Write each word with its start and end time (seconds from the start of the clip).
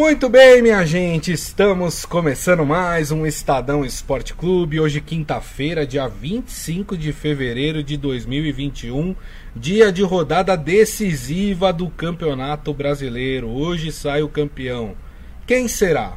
Muito 0.00 0.30
bem, 0.30 0.62
minha 0.62 0.82
gente, 0.86 1.30
estamos 1.30 2.06
começando 2.06 2.64
mais 2.64 3.12
um 3.12 3.26
Estadão 3.26 3.84
Esporte 3.84 4.32
Clube. 4.32 4.80
Hoje, 4.80 4.98
quinta-feira, 4.98 5.86
dia 5.86 6.08
25 6.08 6.96
de 6.96 7.12
fevereiro 7.12 7.82
de 7.82 7.98
2021, 7.98 9.14
dia 9.54 9.92
de 9.92 10.02
rodada 10.02 10.56
decisiva 10.56 11.70
do 11.70 11.90
Campeonato 11.90 12.72
Brasileiro. 12.72 13.50
Hoje 13.50 13.92
sai 13.92 14.22
o 14.22 14.28
campeão. 14.30 14.94
Quem 15.46 15.68
será? 15.68 16.16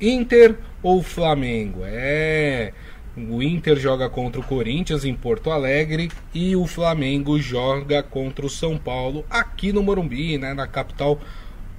Inter 0.00 0.56
ou 0.82 1.02
Flamengo? 1.02 1.80
É. 1.84 2.72
O 3.14 3.42
Inter 3.42 3.76
joga 3.76 4.08
contra 4.08 4.40
o 4.40 4.44
Corinthians 4.44 5.04
em 5.04 5.14
Porto 5.14 5.50
Alegre 5.50 6.10
e 6.32 6.56
o 6.56 6.66
Flamengo 6.66 7.38
joga 7.38 8.02
contra 8.02 8.46
o 8.46 8.50
São 8.50 8.78
Paulo 8.78 9.22
aqui 9.28 9.70
no 9.70 9.82
Morumbi, 9.82 10.38
né, 10.38 10.54
na 10.54 10.66
capital 10.66 11.20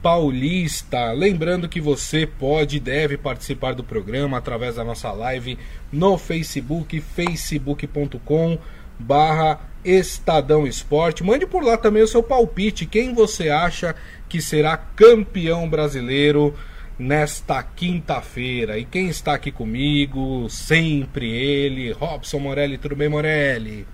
paulista. 0.01 1.11
Lembrando 1.11 1.69
que 1.69 1.81
você 1.81 2.25
pode 2.25 2.77
e 2.77 2.79
deve 2.79 3.17
participar 3.17 3.73
do 3.73 3.83
programa 3.83 4.37
através 4.37 4.75
da 4.75 4.83
nossa 4.83 5.11
live 5.11 5.57
no 5.91 6.17
Facebook, 6.17 6.99
facebook.com 7.01 8.57
barra 8.97 9.61
Estadão 9.83 10.67
Esporte. 10.67 11.23
Mande 11.23 11.45
por 11.45 11.63
lá 11.63 11.77
também 11.77 12.03
o 12.03 12.07
seu 12.07 12.21
palpite. 12.21 12.85
Quem 12.85 13.13
você 13.13 13.49
acha 13.49 13.95
que 14.27 14.41
será 14.41 14.75
campeão 14.75 15.69
brasileiro 15.69 16.53
nesta 16.97 17.63
quinta-feira? 17.63 18.77
E 18.77 18.85
quem 18.85 19.07
está 19.07 19.33
aqui 19.33 19.51
comigo? 19.51 20.49
Sempre 20.49 21.31
ele, 21.31 21.91
Robson 21.91 22.39
Morelli. 22.39 22.77
Tudo 22.77 22.95
bem, 22.95 23.09
Morelli? 23.09 23.87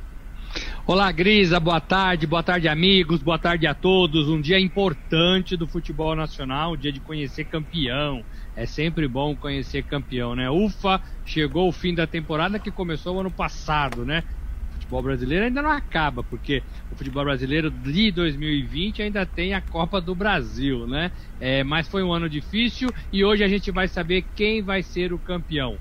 Olá, 0.87 1.11
Grisa, 1.11 1.59
boa 1.59 1.81
tarde, 1.81 2.27
boa 2.27 2.43
tarde, 2.43 2.67
amigos, 2.67 3.21
boa 3.23 3.39
tarde 3.39 3.65
a 3.65 3.73
todos. 3.73 4.29
Um 4.29 4.39
dia 4.39 4.59
importante 4.59 5.57
do 5.57 5.67
futebol 5.67 6.15
nacional, 6.15 6.73
um 6.73 6.77
dia 6.77 6.93
de 6.93 7.01
conhecer 7.01 7.45
campeão. 7.45 8.23
É 8.55 8.65
sempre 8.67 9.07
bom 9.07 9.35
conhecer 9.35 9.83
campeão, 9.83 10.35
né? 10.35 10.49
Ufa, 10.49 11.01
chegou 11.23 11.67
o 11.67 11.71
fim 11.71 11.93
da 11.95 12.05
temporada 12.05 12.59
que 12.59 12.71
começou 12.71 13.19
ano 13.19 13.33
passado, 13.33 14.05
né? 14.05 14.23
O 14.69 14.73
futebol 14.73 15.01
brasileiro 15.01 15.45
ainda 15.45 15.61
não 15.61 15.71
acaba, 15.71 16.23
porque 16.23 16.63
o 16.89 16.95
futebol 16.95 17.23
brasileiro 17.23 17.71
de 17.71 18.11
2020 18.11 19.01
ainda 19.01 19.25
tem 19.25 19.53
a 19.55 19.61
Copa 19.61 19.99
do 19.99 20.13
Brasil, 20.15 20.85
né? 20.85 21.11
É, 21.39 21.63
mas 21.63 21.87
foi 21.87 22.03
um 22.03 22.13
ano 22.13 22.29
difícil 22.29 22.93
e 23.11 23.25
hoje 23.25 23.43
a 23.43 23.47
gente 23.47 23.71
vai 23.71 23.87
saber 23.87 24.27
quem 24.35 24.61
vai 24.63 24.83
ser 24.83 25.13
o 25.13 25.19
campeão. 25.19 25.79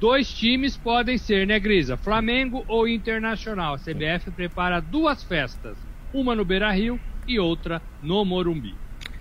Dois 0.00 0.32
times 0.32 0.78
podem 0.78 1.18
ser, 1.18 1.46
né, 1.46 1.60
Grisa? 1.60 1.94
Flamengo 1.94 2.64
ou 2.66 2.88
Internacional. 2.88 3.74
A 3.74 3.78
CBF 3.78 4.30
prepara 4.34 4.80
duas 4.80 5.22
festas, 5.22 5.76
uma 6.10 6.34
no 6.34 6.42
Beira 6.42 6.72
Rio 6.72 6.98
e 7.28 7.38
outra 7.38 7.82
no 8.02 8.24
Morumbi. 8.24 8.74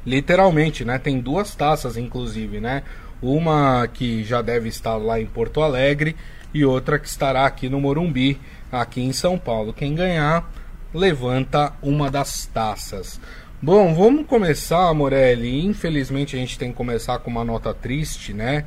Literalmente, 0.06 0.86
né? 0.86 0.98
Tem 0.98 1.20
duas 1.20 1.54
taças, 1.54 1.98
inclusive, 1.98 2.62
né? 2.62 2.84
Uma 3.22 3.90
que 3.94 4.24
já 4.24 4.42
deve 4.42 4.70
estar 4.70 4.96
lá 4.96 5.20
em 5.20 5.26
Porto 5.26 5.62
Alegre 5.62 6.16
e 6.54 6.64
outra 6.64 6.98
que 6.98 7.10
estará 7.10 7.46
aqui 7.46 7.68
no 7.68 7.82
Morumbi, 7.82 8.40
aqui 8.72 9.02
em 9.02 9.12
São 9.12 9.38
Paulo. 9.38 9.74
Quem 9.74 9.94
ganhar, 9.94 10.50
levanta 10.94 11.74
uma 11.84 12.10
das 12.10 12.46
taças. 12.46 13.20
Bom, 13.62 13.94
vamos 13.94 14.26
começar, 14.26 14.94
Morelli. 14.94 15.66
Infelizmente 15.66 16.38
a 16.38 16.40
gente 16.40 16.58
tem 16.58 16.72
que 16.72 16.78
começar 16.78 17.20
com 17.20 17.30
uma 17.30 17.44
nota 17.44 17.74
triste, 17.74 18.32
né? 18.32 18.66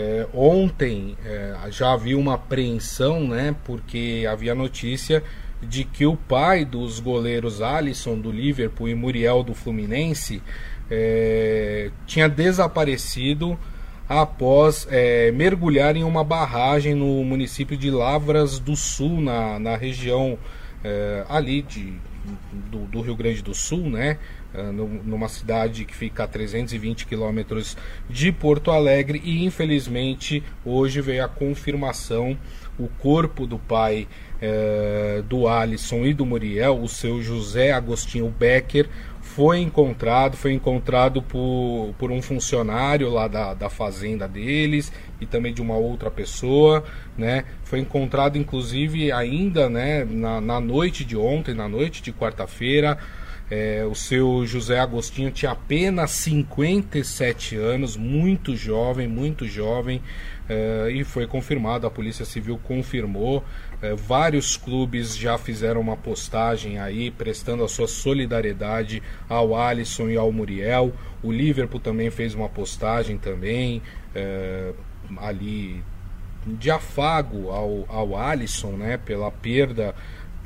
É, 0.00 0.28
ontem 0.32 1.16
é, 1.24 1.56
já 1.70 1.92
havia 1.92 2.16
uma 2.16 2.34
apreensão, 2.34 3.26
né? 3.26 3.52
Porque 3.64 4.24
havia 4.30 4.54
notícia 4.54 5.24
de 5.60 5.82
que 5.82 6.06
o 6.06 6.16
pai 6.16 6.64
dos 6.64 7.00
goleiros 7.00 7.60
Alisson 7.60 8.16
do 8.16 8.30
Liverpool 8.30 8.88
e 8.88 8.94
Muriel 8.94 9.42
do 9.42 9.54
Fluminense 9.54 10.40
é, 10.88 11.90
tinha 12.06 12.28
desaparecido 12.28 13.58
após 14.08 14.86
é, 14.88 15.32
mergulhar 15.32 15.96
em 15.96 16.04
uma 16.04 16.22
barragem 16.22 16.94
no 16.94 17.24
município 17.24 17.76
de 17.76 17.90
Lavras 17.90 18.60
do 18.60 18.76
Sul, 18.76 19.20
na, 19.20 19.58
na 19.58 19.76
região 19.76 20.38
é, 20.84 21.24
ali 21.28 21.60
de, 21.60 21.92
do, 22.70 22.86
do 22.86 23.00
Rio 23.00 23.16
Grande 23.16 23.42
do 23.42 23.52
Sul, 23.52 23.90
né? 23.90 24.16
Ah, 24.54 24.72
numa 24.72 25.28
cidade 25.28 25.84
que 25.84 25.94
fica 25.94 26.24
a 26.24 26.26
320 26.26 27.06
quilômetros 27.06 27.76
de 28.08 28.32
Porto 28.32 28.70
Alegre 28.70 29.20
e 29.22 29.44
infelizmente 29.44 30.42
hoje 30.64 31.02
veio 31.02 31.22
a 31.22 31.28
confirmação 31.28 32.36
o 32.78 32.88
corpo 32.88 33.46
do 33.46 33.58
pai 33.58 34.06
eh, 34.40 35.22
do 35.28 35.48
Alisson 35.48 36.06
e 36.06 36.14
do 36.14 36.24
Muriel, 36.24 36.80
o 36.80 36.88
seu 36.88 37.20
José 37.20 37.72
Agostinho 37.72 38.28
Becker, 38.30 38.88
foi 39.20 39.58
encontrado, 39.58 40.36
foi 40.36 40.52
encontrado 40.52 41.20
por, 41.20 41.92
por 41.98 42.10
um 42.10 42.22
funcionário 42.22 43.10
lá 43.10 43.28
da, 43.28 43.52
da 43.52 43.68
fazenda 43.68 44.26
deles 44.26 44.92
e 45.20 45.26
também 45.26 45.52
de 45.52 45.60
uma 45.60 45.76
outra 45.76 46.10
pessoa, 46.10 46.84
né? 47.16 47.44
Foi 47.64 47.78
encontrado 47.78 48.38
inclusive 48.38 49.12
ainda, 49.12 49.68
né, 49.68 50.04
na, 50.04 50.40
na 50.40 50.60
noite 50.60 51.04
de 51.04 51.16
ontem, 51.16 51.54
na 51.54 51.68
noite 51.68 52.02
de 52.02 52.12
quarta-feira, 52.12 52.96
é, 53.50 53.84
o 53.84 53.94
seu 53.94 54.44
José 54.46 54.78
Agostinho 54.78 55.30
tinha 55.30 55.52
apenas 55.52 56.10
57 56.10 57.56
anos, 57.56 57.96
muito 57.96 58.54
jovem, 58.54 59.08
muito 59.08 59.46
jovem, 59.46 60.02
é, 60.48 60.90
e 60.90 61.02
foi 61.04 61.26
confirmado, 61.26 61.86
a 61.86 61.90
Polícia 61.90 62.24
Civil 62.24 62.58
confirmou. 62.62 63.42
É, 63.80 63.94
vários 63.94 64.56
clubes 64.56 65.16
já 65.16 65.38
fizeram 65.38 65.80
uma 65.80 65.96
postagem 65.96 66.78
aí, 66.78 67.10
prestando 67.10 67.64
a 67.64 67.68
sua 67.68 67.88
solidariedade 67.88 69.02
ao 69.28 69.54
Alisson 69.54 70.08
e 70.08 70.16
ao 70.16 70.30
Muriel. 70.30 70.92
O 71.22 71.32
Liverpool 71.32 71.80
também 71.80 72.10
fez 72.10 72.34
uma 72.34 72.48
postagem 72.48 73.16
também, 73.16 73.80
é, 74.14 74.72
ali 75.18 75.82
de 76.46 76.70
afago 76.70 77.50
ao, 77.50 77.84
ao 77.88 78.16
Alisson, 78.16 78.72
né, 78.72 78.96
pela 78.96 79.30
perda 79.30 79.94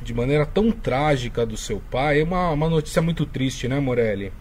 de 0.02 0.12
maneira 0.12 0.44
tão 0.44 0.70
trágica 0.70 1.46
do 1.46 1.56
seu 1.56 1.80
pai. 1.90 2.20
É 2.20 2.24
uma, 2.24 2.50
uma 2.50 2.68
notícia 2.68 3.00
muito 3.00 3.24
triste, 3.24 3.68
né, 3.68 3.80
Morelli? 3.80 4.32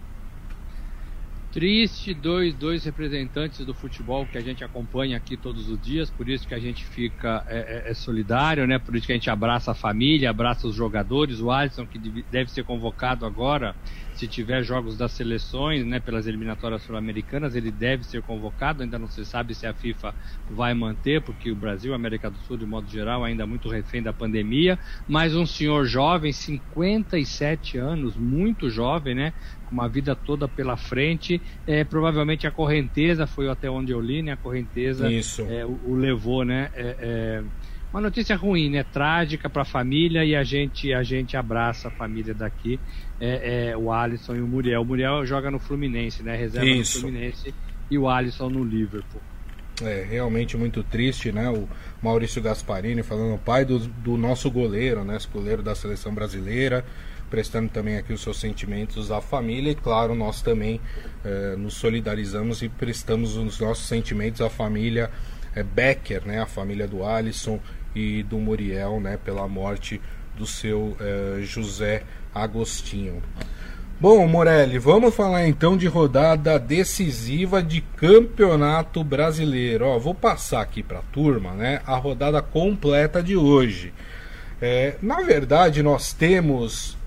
Triste, 1.52 2.14
dois, 2.14 2.56
dois 2.56 2.86
representantes 2.86 3.66
do 3.66 3.74
futebol 3.74 4.26
que 4.26 4.38
a 4.38 4.42
gente 4.42 4.64
acompanha 4.64 5.18
aqui 5.18 5.36
todos 5.36 5.68
os 5.70 5.82
dias, 5.82 6.10
por 6.10 6.30
isso 6.30 6.48
que 6.48 6.54
a 6.54 6.60
gente 6.60 6.86
fica 6.86 7.46
é, 7.46 7.84
é, 7.88 7.92
é 7.92 7.94
solidário, 7.94 8.66
né? 8.66 8.80
Por 8.80 8.96
isso 8.96 9.06
que 9.06 9.12
a 9.12 9.16
gente 9.16 9.30
abraça 9.30 9.72
a 9.72 9.74
família, 9.74 10.30
abraça 10.30 10.66
os 10.66 10.74
jogadores, 10.74 11.42
o 11.42 11.52
Alisson 11.52 11.86
que 11.86 12.00
deve 12.32 12.50
ser 12.50 12.64
convocado 12.64 13.26
agora 13.26 13.76
se 14.22 14.28
tiver 14.28 14.62
jogos 14.64 14.96
das 14.96 15.14
seleções, 15.14 15.84
né, 15.84 16.00
pelas 16.00 16.28
eliminatórias 16.28 16.84
sul-americanas, 16.84 17.56
ele 17.56 17.72
deve 17.72 18.04
ser 18.04 18.22
convocado. 18.22 18.84
Ainda 18.84 19.00
não 19.00 19.08
se 19.08 19.26
sabe 19.26 19.56
se 19.56 19.66
a 19.66 19.74
FIFA 19.74 20.14
vai 20.48 20.76
manter, 20.76 21.24
porque 21.24 21.52
o 21.52 21.56
Brasil, 21.56 21.92
a 21.92 21.96
América 21.96 22.30
do 22.30 22.38
Sul, 22.38 22.56
de 22.56 22.66
modo 22.68 22.88
geral, 22.88 23.24
ainda 23.24 23.48
muito 23.48 23.68
refém 23.68 24.04
da 24.04 24.14
pandemia. 24.14 24.78
Mas 25.08 25.36
um 25.36 25.44
senhor 25.44 25.86
jovem, 25.86 26.32
57 26.32 27.80
anos, 27.80 28.16
muito 28.16 28.70
jovem, 28.70 29.16
né, 29.16 29.34
com 29.64 29.74
uma 29.74 29.90
vida 29.90 30.16
toda 30.16 30.48
pela 30.48 30.78
frente. 30.78 31.42
É, 31.66 31.84
provavelmente 31.84 32.46
a 32.46 32.52
correnteza 32.52 33.26
foi 33.26 33.50
até 33.50 33.72
onde 33.72 33.92
eu 33.92 34.00
li, 34.00 34.22
né, 34.22 34.34
a 34.34 34.38
correnteza 34.38 35.12
é, 35.50 35.66
o, 35.66 35.80
o, 35.84 35.96
levou, 35.96 36.46
né. 36.46 36.70
É, 36.76 36.96
é 37.00 37.44
uma 37.94 38.02
notícia 38.02 38.36
ruim, 38.36 38.70
né? 38.70 38.84
Trágica 38.84 39.50
para 39.50 39.64
a 39.64 39.66
família 39.66 40.24
e 40.24 40.36
a 40.36 40.44
gente 40.44 40.94
a 40.94 41.04
gente 41.04 41.36
abraça 41.36 41.90
a 41.90 41.92
família 41.92 42.34
daqui. 42.34 42.80
É, 43.20 43.70
é, 43.72 43.78
o 43.78 43.92
Alisson 43.92 44.36
e 44.36 44.42
o 44.42 44.48
Muriel. 44.48 44.82
O 44.82 44.86
Muriel 44.86 45.26
joga 45.26 45.52
no 45.52 45.60
Fluminense, 45.60 46.24
né? 46.24 46.36
Reserva 46.36 46.68
Isso. 46.68 46.98
no 46.98 47.02
Fluminense 47.02 47.54
e 47.90 47.98
o 47.98 48.08
Alisson 48.08 48.50
no 48.50 48.64
Liverpool. 48.64 49.22
É 49.82 50.06
realmente 50.10 50.56
muito 50.56 50.84
triste, 50.84 51.32
né? 51.32 51.50
O 51.50 51.68
Maurício 52.02 52.42
Gasparini 52.42 53.04
falando, 53.04 53.38
pai 53.40 53.66
do, 53.66 53.80
do 53.80 54.18
nosso 54.18 54.50
goleiro, 54.50 55.04
né? 55.04 55.18
Esse 55.18 55.28
goleiro 55.28 55.62
da 55.62 55.76
seleção 55.76 56.14
brasileira, 56.14 56.86
prestando 57.30 57.70
também 57.70 57.98
aqui 57.98 58.14
os 58.14 58.22
seus 58.22 58.40
sentimentos 58.40 59.12
à 59.12 59.20
família 59.20 59.72
e, 59.72 59.76
claro, 59.76 60.14
nós 60.14 60.42
também 60.42 60.80
é, 61.26 61.56
nos 61.56 61.74
solidarizamos 61.74 62.62
e 62.62 62.70
prestamos 62.70 63.36
os 63.36 63.60
nossos 63.60 63.88
sentimentos 63.88 64.40
à 64.42 64.50
família 64.50 65.10
é, 65.56 65.64
Becker, 65.64 66.26
né? 66.26 66.40
A 66.40 66.46
família 66.46 66.88
do 66.88 67.04
Alisson 67.04 67.60
e 67.96 68.24
do 68.24 68.38
Muriel, 68.38 69.00
né, 69.00 69.18
pela 69.18 69.48
morte 69.48 70.02
do 70.36 70.46
seu 70.46 70.98
uh, 71.00 71.44
José 71.44 72.04
Agostinho. 72.34 73.22
Bom, 74.00 74.28
Morelli, 74.28 74.80
vamos 74.80 75.14
falar 75.14 75.48
então 75.48 75.78
de 75.78 75.86
rodada 75.86 76.58
decisiva 76.58 77.62
de 77.62 77.82
Campeonato 77.82 79.04
Brasileiro. 79.04 79.86
Ó, 79.86 80.00
vou 80.00 80.16
passar 80.16 80.62
aqui 80.62 80.82
para 80.82 81.00
a 81.00 81.04
turma, 81.04 81.52
né, 81.52 81.82
a 81.86 81.96
rodada 81.98 82.42
completa 82.42 83.22
de 83.22 83.36
hoje. 83.36 83.94
É, 84.60 84.96
na 85.02 85.22
verdade, 85.22 85.84
nós 85.84 86.14
temos 86.14 86.98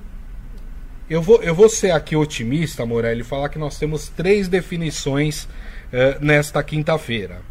eu 1.08 1.20
vou, 1.20 1.42
eu 1.42 1.54
vou 1.54 1.68
ser 1.68 1.90
aqui 1.90 2.16
otimista, 2.16 2.86
Morelli, 2.86 3.20
e 3.20 3.24
falar 3.24 3.50
que 3.50 3.58
nós 3.58 3.78
temos 3.78 4.08
três 4.08 4.48
definições 4.48 5.44
uh, 5.44 6.24
nesta 6.24 6.62
quinta-feira. 6.62 7.42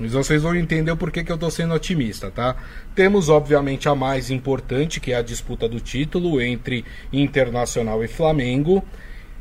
Mas 0.00 0.14
vocês 0.14 0.42
vão 0.42 0.56
entender 0.56 0.90
o 0.90 0.96
porquê 0.96 1.22
que 1.22 1.30
eu 1.30 1.34
estou 1.34 1.50
sendo 1.50 1.74
otimista, 1.74 2.30
tá? 2.30 2.56
Temos, 2.94 3.28
obviamente, 3.28 3.86
a 3.86 3.94
mais 3.94 4.30
importante, 4.30 4.98
que 4.98 5.12
é 5.12 5.16
a 5.16 5.22
disputa 5.22 5.68
do 5.68 5.78
título 5.78 6.40
entre 6.40 6.86
Internacional 7.12 8.02
e 8.02 8.08
Flamengo. 8.08 8.82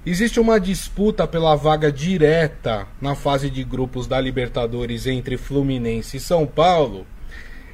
Existe 0.05 0.37
uma 0.37 0.59
disputa 0.59 1.25
pela 1.25 1.55
vaga 1.55 1.89
direta 1.89 2.85
na 3.01 3.15
fase 3.15 3.49
de 3.49 3.63
grupos 3.63 4.05
da 4.05 4.19
Libertadores 4.19 5.07
entre 5.07 5.37
Fluminense 5.37 6.17
e 6.17 6.19
São 6.19 6.45
Paulo. 6.45 7.07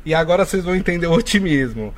E 0.06 0.14
agora 0.14 0.46
vocês 0.46 0.64
vão 0.64 0.76
entender 0.76 1.08
o 1.08 1.14
otimismo. 1.14 1.92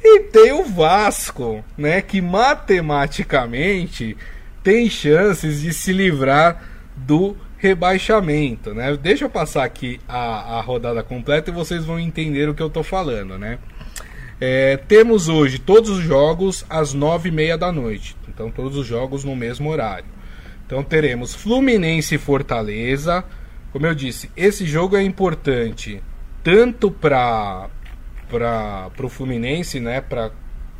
E 0.00 0.20
tem 0.20 0.52
o 0.52 0.62
Vasco, 0.62 1.64
né, 1.76 2.00
que 2.00 2.20
matematicamente 2.20 4.16
tem 4.62 4.88
chances 4.88 5.62
de 5.62 5.72
se 5.72 5.92
livrar 5.92 6.62
do 6.94 7.36
rebaixamento, 7.58 8.72
né? 8.72 8.96
Deixa 8.96 9.24
eu 9.24 9.30
passar 9.30 9.64
aqui 9.64 10.00
a, 10.08 10.58
a 10.58 10.60
rodada 10.60 11.02
completa 11.02 11.50
e 11.50 11.52
vocês 11.54 11.84
vão 11.84 11.98
entender 11.98 12.48
o 12.48 12.54
que 12.54 12.62
eu 12.62 12.70
tô 12.70 12.82
falando, 12.82 13.36
né? 13.36 13.58
É, 14.40 14.76
temos 14.76 15.28
hoje 15.28 15.58
todos 15.58 15.90
os 15.90 15.98
jogos 15.98 16.64
às 16.70 16.94
nove 16.94 17.28
e 17.28 17.32
meia 17.32 17.58
da 17.58 17.72
noite. 17.72 18.16
Então 18.28 18.50
todos 18.50 18.76
os 18.76 18.86
jogos 18.86 19.24
no 19.24 19.34
mesmo 19.34 19.68
horário. 19.68 20.06
Então 20.64 20.82
teremos 20.84 21.34
Fluminense 21.34 22.14
e 22.14 22.18
Fortaleza. 22.18 23.24
Como 23.72 23.86
eu 23.86 23.94
disse, 23.94 24.30
esse 24.36 24.64
jogo 24.64 24.96
é 24.96 25.02
importante 25.02 26.00
tanto 26.44 26.90
para 26.90 27.68
para 28.28 29.06
o 29.06 29.08
Fluminense, 29.08 29.80
né, 29.80 30.02
para 30.02 30.30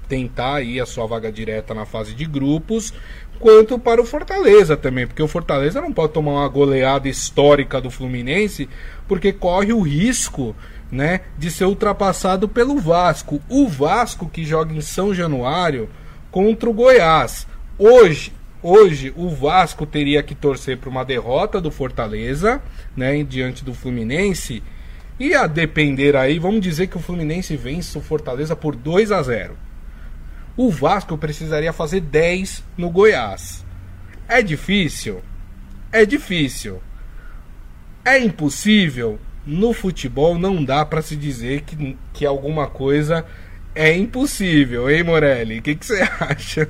tentar 0.06 0.56
aí 0.56 0.80
a 0.80 0.86
sua 0.86 1.06
vaga 1.06 1.30
direta 1.30 1.74
na 1.74 1.84
fase 1.84 2.14
de 2.14 2.24
grupos, 2.24 2.92
quanto 3.38 3.78
para 3.78 4.00
o 4.00 4.04
Fortaleza 4.04 4.76
também, 4.76 5.06
porque 5.06 5.22
o 5.22 5.28
Fortaleza 5.28 5.80
não 5.80 5.92
pode 5.92 6.12
tomar 6.12 6.32
uma 6.32 6.48
goleada 6.48 7.08
histórica 7.08 7.80
do 7.80 7.90
Fluminense, 7.90 8.68
porque 9.06 9.32
corre 9.32 9.72
o 9.72 9.80
risco, 9.80 10.54
né, 10.90 11.20
de 11.36 11.50
ser 11.50 11.64
ultrapassado 11.64 12.48
pelo 12.48 12.78
Vasco. 12.78 13.40
O 13.48 13.68
Vasco 13.68 14.28
que 14.28 14.44
joga 14.44 14.74
em 14.74 14.80
São 14.80 15.14
Januário 15.14 15.88
contra 16.30 16.68
o 16.68 16.72
Goiás. 16.72 17.46
Hoje, 17.78 18.32
hoje 18.62 19.12
o 19.16 19.28
Vasco 19.28 19.86
teria 19.86 20.22
que 20.22 20.34
torcer 20.34 20.78
para 20.78 20.90
uma 20.90 21.04
derrota 21.04 21.60
do 21.60 21.70
Fortaleza, 21.70 22.60
né, 22.96 23.22
diante 23.22 23.64
do 23.64 23.74
Fluminense. 23.74 24.62
E 25.20 25.34
a 25.34 25.46
depender 25.46 26.16
aí, 26.16 26.38
vamos 26.38 26.60
dizer 26.60 26.86
que 26.86 26.96
o 26.96 27.00
Fluminense 27.00 27.56
vence 27.56 27.96
o 27.98 28.00
Fortaleza 28.00 28.54
por 28.54 28.74
2 28.74 29.12
a 29.12 29.22
0 29.22 29.67
o 30.58 30.70
Vasco 30.70 31.16
precisaria 31.16 31.72
fazer 31.72 32.00
10 32.00 32.64
no 32.76 32.90
Goiás. 32.90 33.64
É 34.28 34.42
difícil? 34.42 35.22
É 35.92 36.04
difícil. 36.04 36.82
É 38.04 38.18
impossível? 38.18 39.20
No 39.46 39.72
futebol 39.72 40.36
não 40.36 40.64
dá 40.64 40.84
para 40.84 41.00
se 41.00 41.14
dizer 41.14 41.62
que, 41.62 41.96
que 42.12 42.26
alguma 42.26 42.66
coisa 42.66 43.24
é 43.72 43.96
impossível, 43.96 44.90
hein, 44.90 45.04
Morelli? 45.04 45.60
O 45.60 45.62
que, 45.62 45.76
que 45.76 45.86
você 45.86 46.02
acha? 46.18 46.68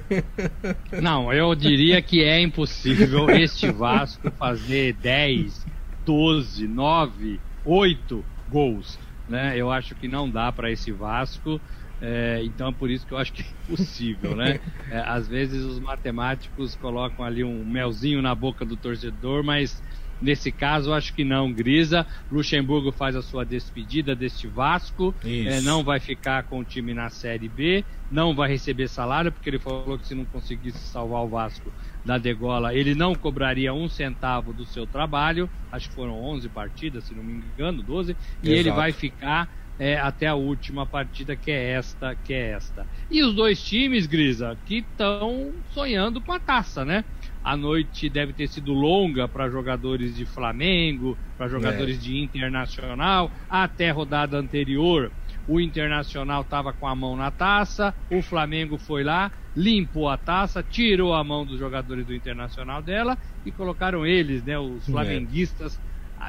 Não, 1.00 1.32
eu 1.32 1.54
diria 1.54 2.02
que 2.02 2.22
é 2.22 2.42
impossível 2.42 3.30
este 3.30 3.72
Vasco 3.72 4.30
fazer 4.32 4.92
10, 5.00 5.64
12, 6.04 6.68
9, 6.68 7.40
8 7.64 8.24
gols. 8.50 8.98
Né? 9.26 9.54
Eu 9.56 9.70
acho 9.70 9.94
que 9.94 10.06
não 10.06 10.28
dá 10.28 10.52
para 10.52 10.70
esse 10.70 10.92
Vasco. 10.92 11.58
É, 12.00 12.40
então 12.44 12.68
é 12.68 12.72
por 12.72 12.90
isso 12.90 13.06
que 13.06 13.12
eu 13.12 13.18
acho 13.18 13.32
que 13.32 13.42
é 13.42 13.46
impossível, 13.64 14.36
né? 14.36 14.60
É, 14.90 15.00
às 15.00 15.28
vezes 15.28 15.62
os 15.64 15.78
matemáticos 15.80 16.74
colocam 16.74 17.22
ali 17.22 17.44
um 17.44 17.62
melzinho 17.62 18.22
na 18.22 18.34
boca 18.34 18.64
do 18.64 18.74
torcedor, 18.74 19.44
mas 19.44 19.82
nesse 20.18 20.50
caso 20.50 20.90
eu 20.90 20.94
acho 20.94 21.14
que 21.14 21.24
não. 21.24 21.52
Grisa, 21.52 22.06
Luxemburgo 22.30 22.90
faz 22.90 23.14
a 23.14 23.20
sua 23.20 23.44
despedida 23.44 24.16
deste 24.16 24.48
Vasco, 24.48 25.14
é, 25.22 25.60
não 25.60 25.84
vai 25.84 26.00
ficar 26.00 26.44
com 26.44 26.60
o 26.60 26.64
time 26.64 26.94
na 26.94 27.10
Série 27.10 27.50
B, 27.50 27.84
não 28.10 28.34
vai 28.34 28.48
receber 28.48 28.88
salário, 28.88 29.30
porque 29.30 29.50
ele 29.50 29.58
falou 29.58 29.98
que 29.98 30.06
se 30.06 30.14
não 30.14 30.24
conseguisse 30.24 30.78
salvar 30.90 31.22
o 31.22 31.28
Vasco 31.28 31.70
da 32.02 32.16
degola, 32.16 32.74
ele 32.74 32.94
não 32.94 33.14
cobraria 33.14 33.74
um 33.74 33.90
centavo 33.90 34.54
do 34.54 34.64
seu 34.64 34.86
trabalho, 34.86 35.50
acho 35.70 35.88
que 35.90 35.94
foram 35.94 36.14
11 36.14 36.48
partidas, 36.48 37.04
se 37.04 37.14
não 37.14 37.22
me 37.22 37.34
engano, 37.34 37.82
12, 37.82 38.12
e 38.12 38.14
Exato. 38.14 38.58
ele 38.58 38.70
vai 38.70 38.92
ficar 38.92 39.50
é, 39.78 39.96
até 39.96 40.26
a 40.26 40.34
última 40.34 40.84
partida, 40.84 41.36
que 41.36 41.50
é 41.50 41.70
esta, 41.70 42.14
que 42.16 42.34
é 42.34 42.50
esta. 42.50 42.86
E 43.10 43.22
os 43.22 43.34
dois 43.34 43.62
times, 43.62 44.06
Grisa, 44.06 44.58
que 44.66 44.78
estão 44.78 45.52
sonhando 45.70 46.20
com 46.20 46.32
a 46.32 46.40
taça, 46.40 46.84
né? 46.84 47.04
A 47.42 47.56
noite 47.56 48.08
deve 48.08 48.32
ter 48.32 48.48
sido 48.48 48.72
longa 48.72 49.28
para 49.28 49.48
jogadores 49.48 50.16
de 50.16 50.26
Flamengo, 50.26 51.16
para 51.36 51.48
jogadores 51.48 51.96
é. 51.96 52.00
de 52.00 52.18
Internacional. 52.18 53.30
Até 53.48 53.90
a 53.90 53.92
rodada 53.92 54.36
anterior, 54.36 55.12
o 55.46 55.60
Internacional 55.60 56.42
estava 56.42 56.72
com 56.72 56.86
a 56.86 56.94
mão 56.94 57.16
na 57.16 57.30
taça, 57.30 57.94
o 58.10 58.20
Flamengo 58.20 58.76
foi 58.76 59.02
lá, 59.04 59.32
limpou 59.56 60.08
a 60.08 60.16
taça, 60.18 60.62
tirou 60.62 61.14
a 61.14 61.24
mão 61.24 61.46
dos 61.46 61.58
jogadores 61.58 62.04
do 62.04 62.14
Internacional 62.14 62.82
dela 62.82 63.16
e 63.46 63.52
colocaram 63.52 64.04
eles, 64.04 64.42
né, 64.42 64.58
os 64.58 64.86
é. 64.88 65.78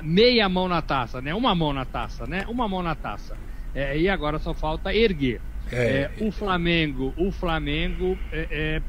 Meia 0.03 0.47
mão 0.47 0.67
na 0.67 0.81
taça, 0.81 1.21
né? 1.21 1.33
Uma 1.33 1.53
mão 1.55 1.73
na 1.73 1.85
taça, 1.85 2.25
né? 2.25 2.45
Uma 2.47 2.67
mão 2.67 2.83
na 2.83 2.95
taça. 2.95 3.35
É, 3.73 3.97
e 3.97 4.09
agora 4.09 4.39
só 4.39 4.53
falta 4.53 4.93
erguer. 4.93 5.41
É, 5.71 6.09
é, 6.19 6.25
o 6.25 6.31
Flamengo, 6.31 7.13
o 7.15 7.31
Flamengo 7.31 8.17
é, 8.31 8.47
é, 8.49 8.81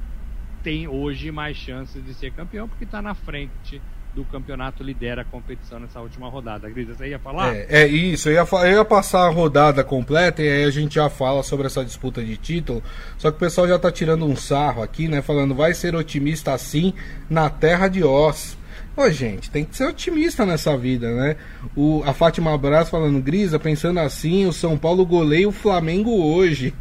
tem 0.62 0.88
hoje 0.88 1.30
mais 1.30 1.56
chances 1.56 2.04
de 2.04 2.14
ser 2.14 2.32
campeão 2.32 2.68
porque 2.68 2.84
está 2.84 3.02
na 3.02 3.14
frente 3.14 3.80
do 4.14 4.24
campeonato, 4.24 4.82
lidera 4.82 5.22
a 5.22 5.24
competição 5.24 5.78
nessa 5.78 6.00
última 6.00 6.28
rodada. 6.28 6.68
Grisa, 6.68 6.94
você 6.94 7.08
ia 7.08 7.18
falar? 7.18 7.54
É, 7.54 7.66
é 7.68 7.86
isso, 7.86 8.28
eu 8.28 8.34
ia, 8.34 8.46
eu 8.66 8.78
ia, 8.78 8.84
passar 8.84 9.26
a 9.26 9.30
rodada 9.30 9.84
completa 9.84 10.42
e 10.42 10.48
aí 10.48 10.64
a 10.64 10.70
gente 10.70 10.96
já 10.96 11.08
fala 11.08 11.42
sobre 11.42 11.66
essa 11.66 11.84
disputa 11.84 12.22
de 12.22 12.36
título. 12.36 12.82
Só 13.16 13.30
que 13.30 13.36
o 13.36 13.40
pessoal 13.40 13.68
já 13.68 13.76
está 13.76 13.90
tirando 13.90 14.24
um 14.24 14.34
sarro 14.34 14.82
aqui, 14.82 15.06
né? 15.06 15.22
Falando, 15.22 15.54
vai 15.54 15.74
ser 15.74 15.94
otimista 15.94 16.52
assim 16.52 16.92
na 17.28 17.48
terra 17.48 17.86
de 17.86 18.02
Oz. 18.02 18.58
Ô, 19.00 19.10
gente, 19.10 19.50
tem 19.50 19.64
que 19.64 19.74
ser 19.74 19.86
otimista 19.86 20.44
nessa 20.44 20.76
vida, 20.76 21.10
né? 21.10 21.36
O, 21.74 22.02
a 22.04 22.12
Fátima 22.12 22.56
Braz 22.58 22.90
falando, 22.90 23.18
Grisa, 23.22 23.58
pensando 23.58 23.98
assim, 23.98 24.44
o 24.44 24.52
São 24.52 24.76
Paulo 24.76 25.06
goleia 25.06 25.48
o 25.48 25.52
Flamengo 25.52 26.10
hoje. 26.22 26.74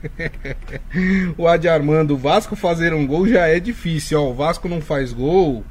o 1.37 1.47
Adi 1.47 1.69
Armando, 1.69 2.15
o 2.15 2.17
Vasco 2.17 2.57
fazer 2.57 2.93
um 2.93 3.07
gol 3.07 3.25
já 3.25 3.47
é 3.47 3.57
difícil, 3.57 4.21
ó. 4.21 4.31
O 4.31 4.33
Vasco 4.33 4.67
não 4.67 4.81
faz 4.81 5.13
gol 5.13 5.63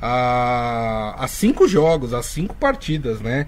há, 0.00 1.14
há 1.16 1.28
cinco 1.28 1.68
jogos, 1.68 2.12
há 2.12 2.20
cinco 2.20 2.56
partidas, 2.56 3.20
né? 3.20 3.46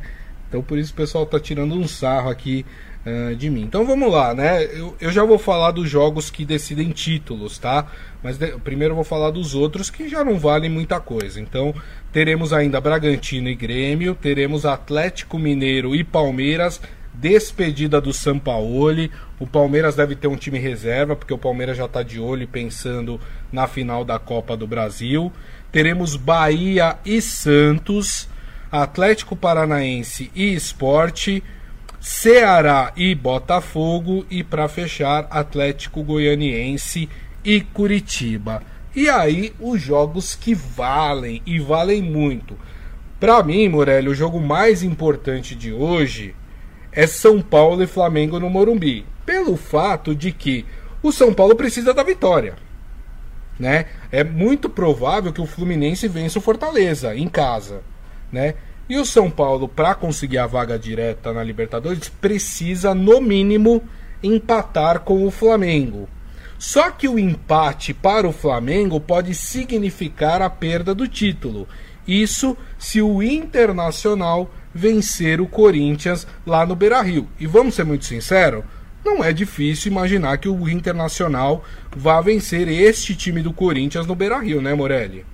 Então 0.48 0.62
por 0.62 0.78
isso 0.78 0.92
o 0.92 0.96
pessoal 0.96 1.26
tá 1.26 1.40
tirando 1.40 1.74
um 1.74 1.88
sarro 1.88 2.30
aqui 2.30 2.64
uh, 3.06 3.34
de 3.36 3.50
mim. 3.50 3.62
Então 3.62 3.84
vamos 3.84 4.10
lá, 4.10 4.34
né? 4.34 4.64
Eu, 4.64 4.96
eu, 5.00 5.10
já 5.10 5.24
vou 5.24 5.38
falar 5.38 5.70
dos 5.70 5.88
jogos 5.88 6.30
que 6.30 6.44
decidem 6.44 6.90
títulos, 6.90 7.58
tá? 7.58 7.86
Mas 8.22 8.38
de, 8.38 8.48
primeiro 8.58 8.92
eu 8.92 8.96
vou 8.96 9.04
falar 9.04 9.30
dos 9.30 9.54
outros 9.54 9.90
que 9.90 10.08
já 10.08 10.24
não 10.24 10.38
valem 10.38 10.70
muita 10.70 11.00
coisa. 11.00 11.40
Então 11.40 11.74
teremos 12.12 12.52
ainda 12.52 12.80
Bragantino 12.80 13.48
e 13.48 13.54
Grêmio, 13.54 14.14
teremos 14.14 14.64
Atlético 14.64 15.38
Mineiro 15.38 15.94
e 15.94 16.02
Palmeiras, 16.02 16.80
despedida 17.12 18.00
do 18.00 18.12
Sampaoli. 18.12 19.10
O 19.38 19.46
Palmeiras 19.46 19.96
deve 19.96 20.14
ter 20.14 20.28
um 20.28 20.36
time 20.36 20.58
reserva, 20.58 21.16
porque 21.16 21.34
o 21.34 21.38
Palmeiras 21.38 21.76
já 21.76 21.84
está 21.84 22.02
de 22.02 22.20
olho 22.20 22.46
pensando 22.48 23.20
na 23.52 23.66
final 23.66 24.04
da 24.04 24.18
Copa 24.18 24.56
do 24.56 24.66
Brasil. 24.66 25.32
Teremos 25.70 26.14
Bahia 26.14 26.96
e 27.04 27.20
Santos, 27.20 28.28
Atlético 28.70 29.34
Paranaense 29.34 30.30
e 30.34 30.54
Esporte, 30.54 31.42
Ceará 32.06 32.92
e 32.94 33.14
Botafogo 33.14 34.26
e 34.30 34.44
para 34.44 34.68
fechar 34.68 35.26
Atlético 35.30 36.02
Goianiense 36.02 37.08
e 37.42 37.62
Curitiba. 37.62 38.62
E 38.94 39.08
aí 39.08 39.54
os 39.58 39.80
jogos 39.80 40.34
que 40.34 40.54
valem 40.54 41.40
e 41.46 41.58
valem 41.58 42.02
muito. 42.02 42.58
Para 43.18 43.42
mim, 43.42 43.70
Morelli, 43.70 44.10
o 44.10 44.14
jogo 44.14 44.38
mais 44.38 44.82
importante 44.82 45.54
de 45.54 45.72
hoje 45.72 46.36
é 46.92 47.06
São 47.06 47.40
Paulo 47.40 47.82
e 47.82 47.86
Flamengo 47.86 48.38
no 48.38 48.50
Morumbi, 48.50 49.06
pelo 49.24 49.56
fato 49.56 50.14
de 50.14 50.30
que 50.30 50.66
o 51.02 51.10
São 51.10 51.32
Paulo 51.32 51.56
precisa 51.56 51.94
da 51.94 52.02
vitória. 52.02 52.54
Né? 53.58 53.86
É 54.12 54.22
muito 54.22 54.68
provável 54.68 55.32
que 55.32 55.40
o 55.40 55.46
Fluminense 55.46 56.06
vença 56.06 56.38
o 56.38 56.42
Fortaleza 56.42 57.16
em 57.16 57.28
casa, 57.28 57.80
né? 58.30 58.56
E 58.88 58.98
o 58.98 59.04
São 59.04 59.30
Paulo, 59.30 59.66
para 59.66 59.94
conseguir 59.94 60.38
a 60.38 60.46
vaga 60.46 60.78
direta 60.78 61.32
na 61.32 61.42
Libertadores, 61.42 62.08
precisa, 62.08 62.94
no 62.94 63.20
mínimo, 63.20 63.82
empatar 64.22 65.00
com 65.00 65.26
o 65.26 65.30
Flamengo. 65.30 66.08
Só 66.58 66.90
que 66.90 67.08
o 67.08 67.18
empate 67.18 67.94
para 67.94 68.28
o 68.28 68.32
Flamengo 68.32 69.00
pode 69.00 69.34
significar 69.34 70.42
a 70.42 70.50
perda 70.50 70.94
do 70.94 71.08
título. 71.08 71.66
Isso 72.06 72.56
se 72.78 73.00
o 73.00 73.22
Internacional 73.22 74.52
vencer 74.74 75.40
o 75.40 75.46
Corinthians 75.46 76.26
lá 76.46 76.66
no 76.66 76.76
Beira 76.76 77.00
Rio. 77.00 77.28
E 77.38 77.46
vamos 77.46 77.74
ser 77.74 77.84
muito 77.84 78.04
sinceros, 78.04 78.64
não 79.04 79.22
é 79.22 79.32
difícil 79.32 79.92
imaginar 79.92 80.38
que 80.38 80.48
o 80.48 80.68
Internacional 80.68 81.64
vá 81.94 82.20
vencer 82.20 82.68
este 82.68 83.14
time 83.14 83.42
do 83.42 83.52
Corinthians 83.52 84.06
no 84.06 84.14
Beira 84.14 84.38
Rio, 84.38 84.60
né, 84.60 84.74
Morelli? 84.74 85.24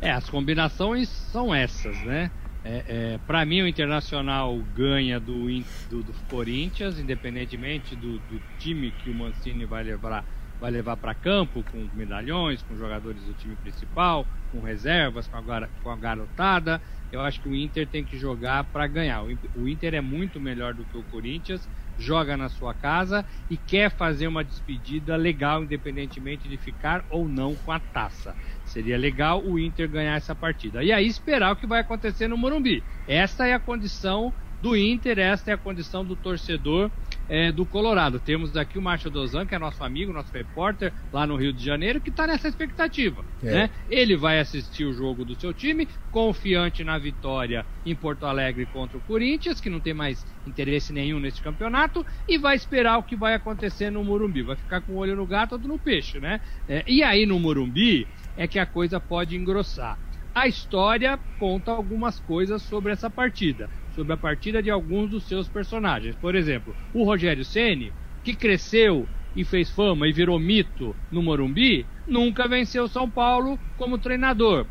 É, 0.00 0.10
as 0.10 0.28
combinações 0.28 1.08
são 1.32 1.54
essas, 1.54 1.96
né? 2.04 2.30
É, 2.68 2.84
é, 2.88 3.18
para 3.18 3.44
mim, 3.44 3.62
o 3.62 3.68
Internacional 3.68 4.58
ganha 4.74 5.20
do, 5.20 5.46
do, 5.88 6.02
do 6.02 6.12
Corinthians, 6.28 6.98
independentemente 6.98 7.94
do, 7.94 8.18
do, 8.18 8.40
time 8.58 8.90
que 8.90 9.08
o 9.08 9.14
Mancini 9.14 9.64
vai 9.64 9.84
levar 9.84 10.24
vai 10.58 10.70
levar 10.70 10.96
para 10.96 11.14
campo 11.14 11.62
com 11.70 11.86
medalhões, 11.94 12.62
com 12.62 12.74
jogadores 12.74 13.22
do 13.24 13.34
time 13.34 13.54
principal, 13.56 14.26
com 14.50 14.60
reservas, 14.60 15.28
com 15.28 15.36
a, 15.36 15.68
com 15.82 15.90
a 15.90 15.96
garotada. 15.96 16.80
Eu 17.12 17.20
acho 17.20 17.40
que 17.40 17.48
o 17.48 17.54
Inter 17.54 17.86
tem 17.86 18.02
que 18.02 18.18
jogar 18.18 18.64
para 18.64 18.86
ganhar. 18.86 19.22
O 19.54 19.68
Inter 19.68 19.94
é 19.94 20.00
muito 20.00 20.40
melhor 20.40 20.74
do 20.74 20.84
que 20.84 20.96
o 20.96 21.04
Corinthians, 21.04 21.68
joga 21.98 22.36
na 22.36 22.48
sua 22.48 22.74
casa 22.74 23.24
e 23.50 23.56
quer 23.56 23.90
fazer 23.90 24.26
uma 24.26 24.42
despedida 24.42 25.14
legal, 25.14 25.62
independentemente 25.62 26.48
de 26.48 26.56
ficar 26.56 27.04
ou 27.10 27.28
não 27.28 27.54
com 27.54 27.70
a 27.70 27.78
taça. 27.78 28.34
Seria 28.76 28.98
legal 28.98 29.42
o 29.42 29.58
Inter 29.58 29.88
ganhar 29.88 30.16
essa 30.16 30.34
partida. 30.34 30.84
E 30.84 30.92
aí 30.92 31.06
esperar 31.06 31.50
o 31.50 31.56
que 31.56 31.66
vai 31.66 31.80
acontecer 31.80 32.28
no 32.28 32.36
Morumbi. 32.36 32.84
Esta 33.08 33.46
é 33.46 33.54
a 33.54 33.58
condição 33.58 34.34
do 34.60 34.76
Inter, 34.76 35.18
esta 35.18 35.50
é 35.50 35.54
a 35.54 35.56
condição 35.56 36.04
do 36.04 36.14
torcedor 36.14 36.90
é, 37.26 37.50
do 37.50 37.64
Colorado. 37.64 38.20
Temos 38.20 38.54
aqui 38.54 38.78
o 38.78 38.82
Márcio 38.82 39.10
Dozan, 39.10 39.46
que 39.46 39.54
é 39.54 39.58
nosso 39.58 39.82
amigo, 39.82 40.12
nosso 40.12 40.30
repórter 40.30 40.92
lá 41.10 41.26
no 41.26 41.36
Rio 41.36 41.54
de 41.54 41.64
Janeiro, 41.64 42.02
que 42.02 42.10
está 42.10 42.26
nessa 42.26 42.48
expectativa. 42.48 43.24
É. 43.42 43.50
Né? 43.50 43.70
Ele 43.88 44.14
vai 44.14 44.40
assistir 44.40 44.84
o 44.84 44.92
jogo 44.92 45.24
do 45.24 45.40
seu 45.40 45.54
time, 45.54 45.88
confiante 46.10 46.84
na 46.84 46.98
vitória 46.98 47.64
em 47.84 47.94
Porto 47.94 48.26
Alegre 48.26 48.66
contra 48.66 48.98
o 48.98 49.00
Corinthians, 49.00 49.58
que 49.58 49.70
não 49.70 49.80
tem 49.80 49.94
mais 49.94 50.26
interesse 50.46 50.92
nenhum 50.92 51.18
nesse 51.18 51.40
campeonato, 51.40 52.04
e 52.28 52.36
vai 52.36 52.56
esperar 52.56 52.98
o 52.98 53.02
que 53.02 53.16
vai 53.16 53.32
acontecer 53.32 53.88
no 53.88 54.04
Morumbi. 54.04 54.42
Vai 54.42 54.56
ficar 54.56 54.82
com 54.82 54.92
o 54.92 54.96
olho 54.96 55.16
no 55.16 55.26
gato 55.26 55.52
ou 55.52 55.58
no 55.60 55.78
peixe, 55.78 56.20
né? 56.20 56.42
É, 56.68 56.84
e 56.86 57.02
aí 57.02 57.24
no 57.24 57.40
Morumbi 57.40 58.06
é 58.36 58.46
que 58.46 58.58
a 58.58 58.66
coisa 58.66 59.00
pode 59.00 59.36
engrossar. 59.36 59.98
A 60.34 60.46
história 60.46 61.18
conta 61.38 61.70
algumas 61.70 62.20
coisas 62.20 62.62
sobre 62.62 62.92
essa 62.92 63.08
partida 63.08 63.70
sobre 63.96 64.12
a 64.12 64.16
partida 64.16 64.62
de 64.62 64.70
alguns 64.70 65.10
dos 65.10 65.24
seus 65.24 65.48
personagens. 65.48 66.14
Por 66.16 66.34
exemplo, 66.34 66.76
o 66.92 67.02
Rogério 67.02 67.44
Ceni, 67.44 67.92
que 68.22 68.36
cresceu 68.36 69.08
e 69.34 69.42
fez 69.42 69.70
fama 69.70 70.06
e 70.06 70.12
virou 70.12 70.38
mito 70.38 70.94
no 71.10 71.22
Morumbi, 71.22 71.86
nunca 72.06 72.46
venceu 72.46 72.86
São 72.86 73.08
Paulo 73.08 73.58
como 73.78 73.98
treinador. 73.98 74.66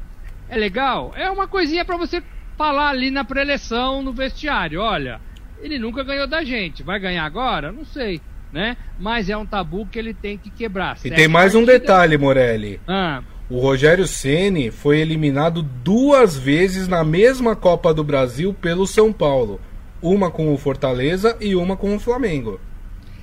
É 0.48 0.56
legal? 0.56 1.12
É 1.16 1.30
uma 1.30 1.48
coisinha 1.48 1.84
para 1.84 1.98
você 1.98 2.22
falar 2.56 2.90
ali 2.90 3.10
na 3.10 3.26
preleção, 3.26 4.04
no 4.04 4.14
vestiário. 4.14 4.80
Olha, 4.80 5.20
ele 5.60 5.80
nunca 5.80 6.04
ganhou 6.04 6.28
da 6.28 6.44
gente. 6.44 6.84
Vai 6.84 7.00
ganhar 7.00 7.26
agora? 7.26 7.72
Não 7.72 7.84
sei. 7.84 8.22
Né? 8.54 8.78
Mas 9.00 9.30
é 9.30 9.36
um 9.36 9.46
tabu 9.46 9.86
que 9.88 10.00
ele 10.00 10.14
tem 10.14 10.38
que 10.38 10.50
quebrar. 10.50 10.98
E 11.04 11.10
tem 11.10 11.28
mais 11.28 11.56
um 11.56 11.66
detalhe, 11.66 12.18
Morelli. 12.18 12.80
Ah. 12.88 13.22
O 13.48 13.60
Rogério 13.60 14.08
Ceni 14.08 14.72
foi 14.72 15.00
eliminado 15.00 15.62
duas 15.62 16.36
vezes 16.36 16.88
na 16.88 17.04
mesma 17.04 17.56
Copa 17.56 17.94
do 17.94 18.04
Brasil 18.04 18.56
pelo 18.56 18.88
São 18.88 19.14
Paulo, 19.14 19.62
uma 20.02 20.32
com 20.32 20.52
o 20.52 20.58
Fortaleza 20.58 21.38
e 21.40 21.56
uma 21.56 21.78
com 21.78 21.96
o 21.96 22.00
Flamengo. 22.00 22.60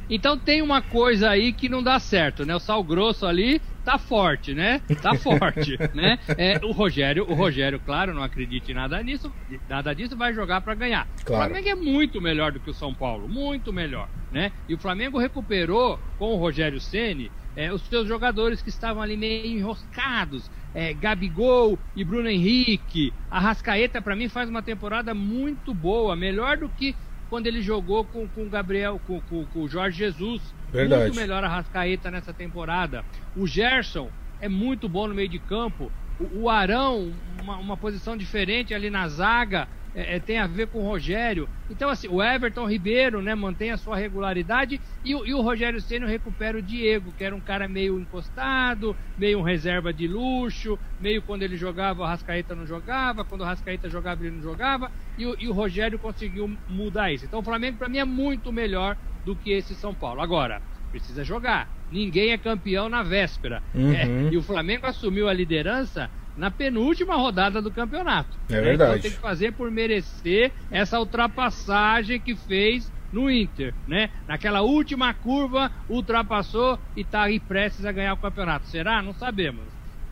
Então 0.08 0.38
tem 0.38 0.62
uma 0.62 0.80
coisa 0.80 1.28
aí 1.28 1.52
que 1.52 1.68
não 1.68 1.82
dá 1.82 1.98
certo, 1.98 2.46
né? 2.46 2.54
O 2.54 2.60
sal 2.60 2.84
grosso 2.84 3.26
ali 3.26 3.60
tá 3.84 3.98
forte, 3.98 4.54
né? 4.54 4.80
Tá 5.00 5.12
forte, 5.18 5.76
né? 5.92 6.20
É, 6.38 6.60
o 6.62 6.70
Rogério, 6.70 7.28
o 7.28 7.34
Rogério, 7.34 7.80
claro, 7.84 8.14
não 8.14 8.22
acredita 8.22 8.70
em 8.70 8.74
nada 8.74 9.02
nisso, 9.02 9.32
nada 9.68 9.92
disso, 9.92 10.16
vai 10.16 10.32
jogar 10.32 10.60
para 10.60 10.74
ganhar. 10.76 11.08
Claro. 11.24 11.46
O 11.46 11.48
Flamengo 11.48 11.68
é 11.68 11.74
muito 11.74 12.20
melhor 12.20 12.52
do 12.52 12.60
que 12.60 12.70
o 12.70 12.74
São 12.74 12.94
Paulo, 12.94 13.28
muito 13.28 13.72
melhor, 13.72 14.08
né? 14.30 14.52
E 14.68 14.74
o 14.74 14.78
Flamengo 14.78 15.18
recuperou 15.18 15.98
com 16.16 16.26
o 16.26 16.36
Rogério 16.36 16.80
Ceni 16.80 17.28
é, 17.56 17.72
os 17.72 17.82
seus 17.82 18.08
jogadores 18.08 18.62
que 18.62 18.68
estavam 18.68 19.02
ali 19.02 19.16
meio 19.16 19.58
enroscados, 19.58 20.50
é, 20.74 20.92
Gabigol 20.94 21.78
e 21.94 22.04
Bruno 22.04 22.28
Henrique, 22.28 23.12
a 23.30 23.38
Rascaeta 23.38 24.00
para 24.00 24.16
mim 24.16 24.28
faz 24.28 24.48
uma 24.48 24.62
temporada 24.62 25.14
muito 25.14 25.74
boa, 25.74 26.16
melhor 26.16 26.56
do 26.56 26.68
que 26.68 26.94
quando 27.28 27.46
ele 27.46 27.62
jogou 27.62 28.04
com 28.04 28.28
o 28.36 28.50
Gabriel, 28.50 29.00
com, 29.06 29.20
com, 29.22 29.44
com, 29.46 29.62
o 29.62 29.68
Jorge 29.68 29.98
Jesus. 29.98 30.42
Verdade. 30.70 31.04
Muito 31.04 31.16
melhor 31.16 31.42
a 31.42 31.48
Rascaeta 31.48 32.10
nessa 32.10 32.32
temporada. 32.32 33.04
O 33.34 33.46
Gerson 33.46 34.10
é 34.40 34.48
muito 34.48 34.88
bom 34.88 35.08
no 35.08 35.14
meio 35.14 35.28
de 35.28 35.38
campo. 35.38 35.90
O, 36.20 36.42
o 36.42 36.50
Arão, 36.50 37.12
uma, 37.42 37.56
uma 37.56 37.76
posição 37.76 38.16
diferente 38.16 38.74
ali 38.74 38.90
na 38.90 39.08
zaga 39.08 39.66
é, 39.94 40.16
é, 40.16 40.20
tem 40.20 40.38
a 40.38 40.46
ver 40.46 40.68
com 40.68 40.78
o 40.78 40.86
Rogério. 40.86 41.48
Então, 41.68 41.88
assim, 41.88 42.08
o 42.08 42.22
Everton 42.22 42.66
Ribeiro 42.66 43.20
né, 43.20 43.34
mantém 43.34 43.70
a 43.70 43.76
sua 43.76 43.96
regularidade 43.96 44.80
e, 45.04 45.14
o, 45.14 45.26
e 45.26 45.34
o 45.34 45.42
Rogério 45.42 45.80
Senna 45.80 46.06
recupera 46.06 46.58
o 46.58 46.62
Diego, 46.62 47.12
que 47.12 47.24
era 47.24 47.34
um 47.34 47.40
cara 47.40 47.68
meio 47.68 48.00
encostado, 48.00 48.96
meio 49.16 49.38
um 49.38 49.42
reserva 49.42 49.92
de 49.92 50.06
luxo, 50.06 50.78
meio 50.98 51.22
quando 51.22 51.42
ele 51.42 51.56
jogava, 51.56 52.02
o 52.02 52.06
Rascaeta 52.06 52.54
não 52.54 52.66
jogava, 52.66 53.24
quando 53.24 53.42
o 53.42 53.44
Rascaeta 53.44 53.88
jogava, 53.88 54.22
ele 54.22 54.36
não 54.36 54.42
jogava, 54.42 54.90
e 55.16 55.26
o, 55.26 55.36
e 55.38 55.48
o 55.48 55.52
Rogério 55.52 55.98
conseguiu 55.98 56.48
mudar 56.68 57.12
isso. 57.12 57.24
Então, 57.24 57.40
o 57.40 57.44
Flamengo, 57.44 57.78
para 57.78 57.88
mim, 57.88 57.98
é 57.98 58.04
muito 58.04 58.52
melhor 58.52 58.96
do 59.24 59.36
que 59.36 59.50
esse 59.52 59.74
São 59.74 59.94
Paulo. 59.94 60.20
Agora, 60.20 60.62
precisa 60.90 61.24
jogar. 61.24 61.68
Ninguém 61.90 62.30
é 62.32 62.38
campeão 62.38 62.88
na 62.88 63.02
véspera. 63.02 63.62
Uhum. 63.74 63.92
É, 63.92 64.06
e 64.32 64.36
o 64.36 64.42
Flamengo 64.42 64.86
assumiu 64.86 65.28
a 65.28 65.32
liderança 65.32 66.10
na 66.36 66.50
penúltima 66.50 67.16
rodada 67.16 67.60
do 67.60 67.70
campeonato. 67.70 68.36
É 68.48 68.54
né? 68.54 68.60
verdade. 68.60 68.90
Então 68.90 69.02
tem 69.02 69.10
que 69.10 69.18
fazer 69.18 69.52
por 69.52 69.70
merecer 69.70 70.52
essa 70.70 70.98
ultrapassagem 70.98 72.20
que 72.20 72.34
fez 72.34 72.90
no 73.12 73.30
Inter, 73.30 73.74
né? 73.86 74.08
Naquela 74.26 74.62
última 74.62 75.12
curva, 75.12 75.70
ultrapassou 75.88 76.78
e 76.96 77.02
está 77.02 77.24
aí 77.24 77.38
prestes 77.38 77.84
a 77.84 77.92
ganhar 77.92 78.14
o 78.14 78.18
campeonato. 78.18 78.66
Será? 78.66 79.02
Não 79.02 79.12
sabemos. 79.12 79.64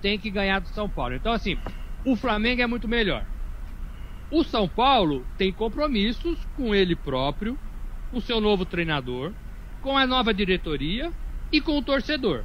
Tem 0.03 0.19
que 0.19 0.31
ganhar 0.31 0.61
do 0.61 0.69
São 0.69 0.89
Paulo. 0.89 1.15
Então, 1.15 1.33
assim, 1.33 1.57
o 2.05 2.15
Flamengo 2.15 2.61
é 2.61 2.67
muito 2.67 2.87
melhor. 2.87 3.25
O 4.31 4.45
São 4.45 4.69
Paulo 4.69 5.27
tem 5.37 5.53
compromissos 5.53 6.39
com 6.57 6.75
ele 6.75 6.95
próprio, 6.95 7.59
com 8.11 8.21
seu 8.21 8.41
novo 8.41 8.65
treinador, 8.65 9.33
com 9.81 9.97
a 9.97 10.07
nova 10.07 10.33
diretoria 10.33 11.11
e 11.51 11.61
com 11.61 11.79
o 11.79 11.83
torcedor. 11.83 12.45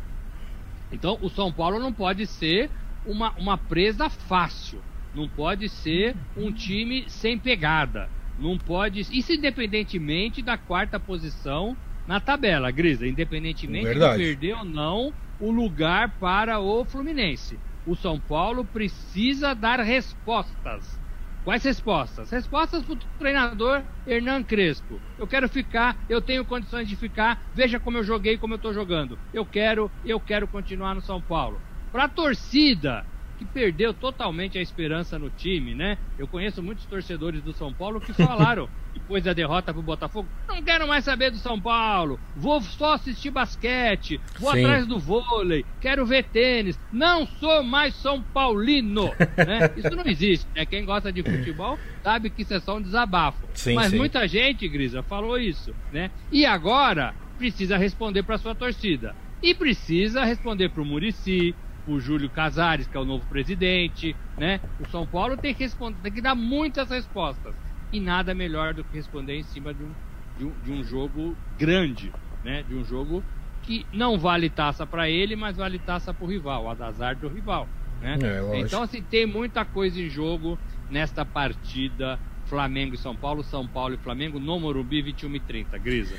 Então, 0.92 1.18
o 1.22 1.30
São 1.30 1.52
Paulo 1.52 1.80
não 1.80 1.92
pode 1.92 2.26
ser 2.26 2.70
uma, 3.06 3.32
uma 3.38 3.58
presa 3.58 4.10
fácil. 4.10 4.82
Não 5.14 5.30
pode 5.30 5.70
ser 5.70 6.16
um 6.36 6.52
time 6.52 7.10
sem 7.10 7.40
pegada. 7.40 8.10
Não 8.38 8.58
pode. 8.58 9.00
Isso 9.00 9.32
independentemente 9.32 10.42
da 10.42 10.58
quarta 10.58 11.00
posição 11.00 11.78
na 12.06 12.20
tabela, 12.20 12.70
Grisa. 12.70 13.08
Independentemente 13.08 13.86
Verdade. 13.86 14.18
de 14.18 14.24
perder 14.24 14.56
ou 14.56 14.66
não 14.66 15.14
o 15.40 15.52
lugar 15.52 16.18
para 16.20 16.60
o 16.60 16.84
Fluminense. 16.86 17.58
O 17.86 17.96
São 17.96 18.20
Paulo 18.20 18.66
precisa 18.66 19.54
dar 19.54 19.80
respostas. 19.80 21.00
Quais 21.44 21.64
respostas? 21.64 22.32
Respostas 22.32 22.84
para 22.84 22.94
o 22.94 23.00
treinador 23.20 23.84
Hernan 24.06 24.44
Crespo. 24.44 25.00
Eu 25.16 25.28
quero 25.28 25.48
ficar, 25.48 26.04
eu 26.10 26.20
tenho 26.20 26.44
condições 26.44 26.88
de 26.88 26.96
ficar. 26.96 27.40
Veja 27.54 27.80
como 27.80 27.98
eu 28.00 28.04
joguei, 28.04 28.36
como 28.36 28.56
eu 28.56 28.58
estou 28.58 28.74
jogando. 28.74 29.20
Eu 29.32 29.46
quero, 29.46 29.92
eu 30.04 30.20
quero 30.20 30.48
continuar 30.48 30.96
no 30.96 31.02
São 31.02 31.22
Paulo. 31.22 31.62
Para 31.96 32.04
a 32.04 32.10
torcida, 32.10 33.06
que 33.38 33.46
perdeu 33.46 33.94
totalmente 33.94 34.58
a 34.58 34.62
esperança 34.62 35.18
no 35.18 35.30
time, 35.30 35.74
né? 35.74 35.98
Eu 36.20 36.28
conheço 36.28 36.62
muitos 36.62 36.84
torcedores 36.84 37.42
do 37.42 37.54
São 37.54 37.74
Paulo 37.74 38.02
que 38.02 38.12
falaram, 38.12 38.68
depois 38.94 39.24
da 39.24 39.32
derrota 39.32 39.72
pro 39.72 39.82
Botafogo, 39.82 40.28
não 40.46 40.62
quero 40.62 40.86
mais 40.90 41.06
saber 41.06 41.32
do 41.32 41.38
São 41.38 41.58
Paulo, 41.58 42.20
vou 42.36 42.60
só 42.60 42.96
assistir 42.96 43.32
basquete, 43.32 44.20
vou 44.38 44.52
Sim. 44.52 44.66
atrás 44.66 44.86
do 44.86 45.00
vôlei, 45.00 45.66
quero 45.80 46.06
ver 46.06 46.26
tênis, 46.26 46.78
não 46.92 47.26
sou 47.26 47.64
mais 47.64 47.96
São 47.96 48.22
Paulino, 48.22 49.06
né? 49.48 49.72
Isso 49.78 49.96
não 49.96 50.06
existe, 50.06 50.46
né? 50.54 50.66
Quem 50.66 50.84
gosta 50.84 51.14
de 51.14 51.24
futebol 51.24 51.80
sabe 52.04 52.30
que 52.30 52.42
isso 52.42 52.56
é 52.56 52.60
só 52.60 52.76
um 52.76 52.82
desabafo. 52.82 53.48
Sim, 53.54 53.74
Mas 53.74 53.92
sim. 53.92 53.98
muita 53.98 54.28
gente, 54.28 54.68
Grisa, 54.68 55.02
falou 55.02 55.40
isso, 55.40 55.74
né? 55.94 56.12
E 56.30 56.46
agora 56.46 57.16
precisa 57.38 57.78
responder 57.78 58.24
para 58.24 58.38
sua 58.38 58.54
torcida. 58.54 59.16
E 59.42 59.54
precisa 59.54 60.24
responder 60.24 60.70
para 60.70 60.82
o 60.82 60.86
Murici, 60.86 61.54
o 61.88 62.00
Júlio 62.00 62.30
Casares, 62.30 62.88
que 62.88 62.98
é 62.98 63.00
o 63.00 63.06
novo 63.06 63.26
presidente, 63.28 64.16
né? 64.38 64.60
O 64.80 64.90
São 64.90 65.06
Paulo 65.06 65.38
tem 65.38 65.54
que 65.54 65.64
responder, 65.64 65.98
tem 66.02 66.12
que 66.12 66.22
dar 66.22 66.36
muitas 66.36 66.90
respostas. 66.90 67.56
E 67.92 68.00
nada 68.00 68.34
melhor 68.34 68.74
do 68.74 68.84
que 68.84 68.96
responder 68.96 69.36
em 69.36 69.44
cima 69.44 69.74
de 69.74 69.84
um, 69.84 69.92
de 70.38 70.46
um, 70.46 70.52
de 70.64 70.72
um 70.72 70.84
jogo 70.84 71.36
grande, 71.58 72.12
né? 72.44 72.64
De 72.64 72.76
um 72.76 72.84
jogo 72.84 73.24
que 73.64 73.86
não 73.92 74.18
vale 74.18 74.50
taça 74.50 74.86
para 74.86 75.10
ele, 75.10 75.36
mas 75.36 75.58
vale 75.58 75.80
taça 75.80 76.14
para 76.14 76.26
o 76.26 76.30
rival, 76.30 76.66
o 76.66 76.70
azar 76.70 77.16
do 77.16 77.28
rival. 77.28 77.68
Né? 78.02 78.18
É, 78.22 78.60
então, 78.60 78.84
assim, 78.84 79.02
tem 79.02 79.26
muita 79.26 79.66
coisa 79.66 80.00
em 80.00 80.10
jogo 80.10 80.58
nesta 80.90 81.26
partida 81.26 82.20
Flamengo 82.46 82.94
e 82.94 82.98
São 82.98 83.16
Paulo, 83.16 83.44
São 83.44 83.68
Paulo 83.68 83.96
e 83.96 83.98
Flamengo 83.98 84.40
no 84.40 84.60
Morumbi 84.60 85.02
21 85.02 85.36
e 85.36 85.40
30. 85.40 85.78
Grisa. 85.80 86.16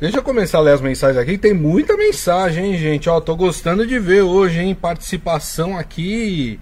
Deixa 0.00 0.16
eu 0.16 0.22
começar 0.22 0.56
a 0.56 0.60
ler 0.62 0.72
as 0.72 0.80
mensagens 0.80 1.18
aqui. 1.18 1.36
Tem 1.36 1.52
muita 1.52 1.94
mensagem, 1.94 2.72
hein, 2.72 2.78
gente? 2.78 3.06
Ó, 3.10 3.20
tô 3.20 3.36
gostando 3.36 3.86
de 3.86 3.98
ver 3.98 4.22
hoje, 4.22 4.58
hein? 4.58 4.74
Participação 4.74 5.76
aqui 5.76 6.58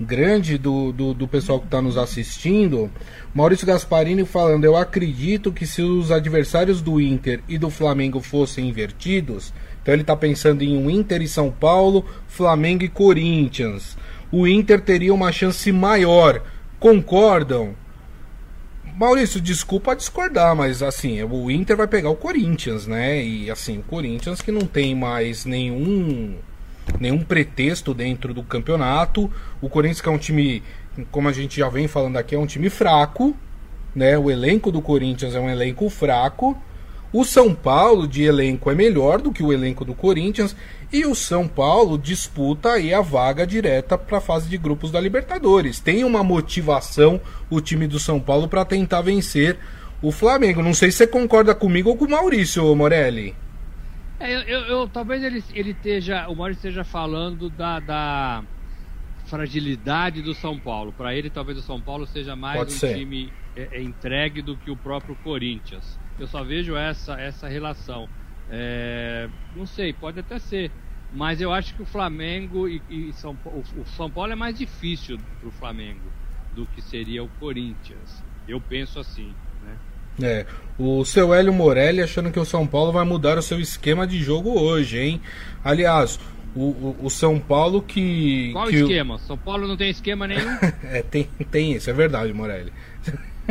grande 0.00 0.58
do, 0.58 0.90
do, 0.90 1.14
do 1.14 1.28
pessoal 1.28 1.60
que 1.60 1.66
está 1.66 1.80
nos 1.80 1.96
assistindo. 1.96 2.90
Maurício 3.32 3.64
Gasparini 3.64 4.24
falando: 4.24 4.64
Eu 4.64 4.76
acredito 4.76 5.52
que 5.52 5.68
se 5.68 5.82
os 5.82 6.10
adversários 6.10 6.82
do 6.82 7.00
Inter 7.00 7.40
e 7.48 7.58
do 7.58 7.70
Flamengo 7.70 8.20
fossem 8.20 8.68
invertidos, 8.68 9.54
então 9.80 9.94
ele 9.94 10.02
está 10.02 10.16
pensando 10.16 10.62
em 10.64 10.76
um 10.76 10.90
Inter 10.90 11.22
e 11.22 11.28
São 11.28 11.48
Paulo, 11.48 12.04
Flamengo 12.26 12.82
e 12.82 12.88
Corinthians. 12.88 13.96
O 14.32 14.48
Inter 14.48 14.80
teria 14.80 15.14
uma 15.14 15.30
chance 15.30 15.70
maior. 15.70 16.42
Concordam? 16.80 17.76
Maurício, 19.00 19.40
desculpa 19.40 19.96
discordar, 19.96 20.54
mas 20.54 20.82
assim, 20.82 21.22
o 21.22 21.50
Inter 21.50 21.74
vai 21.74 21.86
pegar 21.86 22.10
o 22.10 22.16
Corinthians, 22.16 22.86
né? 22.86 23.24
E 23.24 23.50
assim, 23.50 23.78
o 23.78 23.82
Corinthians 23.82 24.42
que 24.42 24.52
não 24.52 24.66
tem 24.66 24.94
mais 24.94 25.46
nenhum 25.46 26.36
nenhum 27.00 27.24
pretexto 27.24 27.94
dentro 27.94 28.34
do 28.34 28.42
campeonato. 28.42 29.32
O 29.58 29.70
Corinthians 29.70 30.02
que 30.02 30.08
é 30.10 30.12
um 30.12 30.18
time, 30.18 30.62
como 31.10 31.30
a 31.30 31.32
gente 31.32 31.56
já 31.56 31.70
vem 31.70 31.88
falando 31.88 32.18
aqui, 32.18 32.34
é 32.34 32.38
um 32.38 32.44
time 32.44 32.68
fraco, 32.68 33.34
né? 33.94 34.18
O 34.18 34.30
elenco 34.30 34.70
do 34.70 34.82
Corinthians 34.82 35.34
é 35.34 35.40
um 35.40 35.48
elenco 35.48 35.88
fraco. 35.88 36.54
O 37.12 37.24
São 37.24 37.52
Paulo 37.52 38.06
de 38.06 38.22
elenco 38.22 38.70
é 38.70 38.74
melhor 38.74 39.20
do 39.20 39.32
que 39.32 39.42
o 39.42 39.52
elenco 39.52 39.84
do 39.84 39.94
Corinthians 39.94 40.54
e 40.92 41.04
o 41.04 41.14
São 41.14 41.48
Paulo 41.48 41.98
disputa 41.98 42.72
aí 42.72 42.94
a 42.94 43.00
vaga 43.00 43.44
direta 43.44 43.98
para 43.98 44.18
a 44.18 44.20
fase 44.20 44.48
de 44.48 44.56
grupos 44.56 44.92
da 44.92 45.00
Libertadores. 45.00 45.80
Tem 45.80 46.04
uma 46.04 46.22
motivação 46.22 47.20
o 47.50 47.60
time 47.60 47.88
do 47.88 47.98
São 47.98 48.20
Paulo 48.20 48.46
para 48.46 48.64
tentar 48.64 49.00
vencer 49.00 49.58
o 50.00 50.12
Flamengo. 50.12 50.62
Não 50.62 50.72
sei 50.72 50.92
se 50.92 50.98
você 50.98 51.06
concorda 51.06 51.52
comigo 51.52 51.90
ou 51.90 51.96
com 51.96 52.04
o 52.04 52.10
Maurício 52.10 52.74
Morelli. 52.76 53.34
É, 54.20 54.32
eu, 54.32 54.40
eu, 54.42 54.60
eu, 54.66 54.88
talvez 54.88 55.24
ele, 55.24 55.42
ele 55.52 55.70
esteja, 55.70 56.28
o 56.28 56.36
Maurício 56.36 56.68
esteja 56.68 56.84
falando 56.84 57.50
da, 57.50 57.80
da 57.80 58.44
fragilidade 59.26 60.22
do 60.22 60.34
São 60.34 60.58
Paulo. 60.58 60.92
Para 60.92 61.14
ele, 61.14 61.28
talvez 61.28 61.58
o 61.58 61.62
São 61.62 61.80
Paulo 61.80 62.06
seja 62.06 62.36
mais 62.36 62.58
Pode 62.58 62.74
um 62.74 62.76
ser. 62.76 62.98
time 62.98 63.32
é, 63.56 63.68
é 63.72 63.82
entregue 63.82 64.42
do 64.42 64.56
que 64.56 64.70
o 64.70 64.76
próprio 64.76 65.16
Corinthians. 65.24 65.98
Eu 66.20 66.26
só 66.26 66.44
vejo 66.44 66.76
essa, 66.76 67.14
essa 67.14 67.48
relação. 67.48 68.06
É, 68.50 69.26
não 69.56 69.64
sei, 69.64 69.92
pode 69.92 70.20
até 70.20 70.38
ser. 70.38 70.70
Mas 71.12 71.40
eu 71.40 71.52
acho 71.52 71.74
que 71.74 71.82
o 71.82 71.86
Flamengo 71.86 72.68
e, 72.68 72.82
e 72.90 73.12
São, 73.14 73.36
o, 73.44 73.64
o 73.80 73.86
São 73.96 74.10
Paulo 74.10 74.32
é 74.32 74.36
mais 74.36 74.56
difícil 74.56 75.18
para 75.40 75.48
o 75.48 75.52
Flamengo 75.52 76.12
do 76.54 76.66
que 76.66 76.82
seria 76.82 77.24
o 77.24 77.28
Corinthians. 77.40 78.22
Eu 78.46 78.60
penso 78.60 79.00
assim. 79.00 79.34
Né? 79.64 79.76
É, 80.22 80.46
o 80.78 81.04
seu 81.04 81.32
Hélio 81.32 81.54
Morelli 81.54 82.02
achando 82.02 82.30
que 82.30 82.38
o 82.38 82.44
São 82.44 82.66
Paulo 82.66 82.92
vai 82.92 83.04
mudar 83.04 83.38
o 83.38 83.42
seu 83.42 83.58
esquema 83.58 84.06
de 84.06 84.22
jogo 84.22 84.60
hoje, 84.60 84.98
hein? 84.98 85.22
Aliás, 85.64 86.20
o, 86.54 86.62
o, 86.62 86.96
o 87.04 87.10
São 87.10 87.38
Paulo 87.38 87.80
que. 87.80 88.50
Qual 88.52 88.66
que 88.66 88.76
esquema? 88.76 89.14
O... 89.14 89.18
São 89.18 89.38
Paulo 89.38 89.66
não 89.66 89.76
tem 89.76 89.90
esquema 89.90 90.26
nenhum? 90.26 90.50
é, 90.84 91.02
tem, 91.02 91.28
tem 91.50 91.72
isso, 91.72 91.88
é 91.88 91.92
verdade, 91.92 92.32
Morelli. 92.32 92.72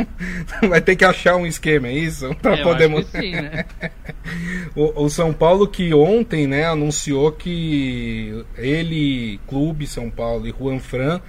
Vai 0.68 0.80
ter 0.80 0.96
que 0.96 1.04
achar 1.04 1.36
um 1.36 1.46
esquema, 1.46 1.88
é 1.88 1.92
isso? 1.92 2.34
Para 2.40 2.54
é, 2.54 2.62
poder 2.62 2.90
sim, 3.04 3.32
né? 3.32 3.64
o, 4.74 5.04
o, 5.04 5.10
São 5.10 5.32
Paulo 5.32 5.66
que 5.66 5.92
ontem, 5.94 6.46
né, 6.46 6.64
anunciou 6.64 7.32
que 7.32 8.44
ele, 8.56 9.40
Clube 9.46 9.86
São 9.86 10.10
Paulo 10.10 10.46
e 10.46 10.54
Juan 10.56 10.78
Fran 10.78 11.20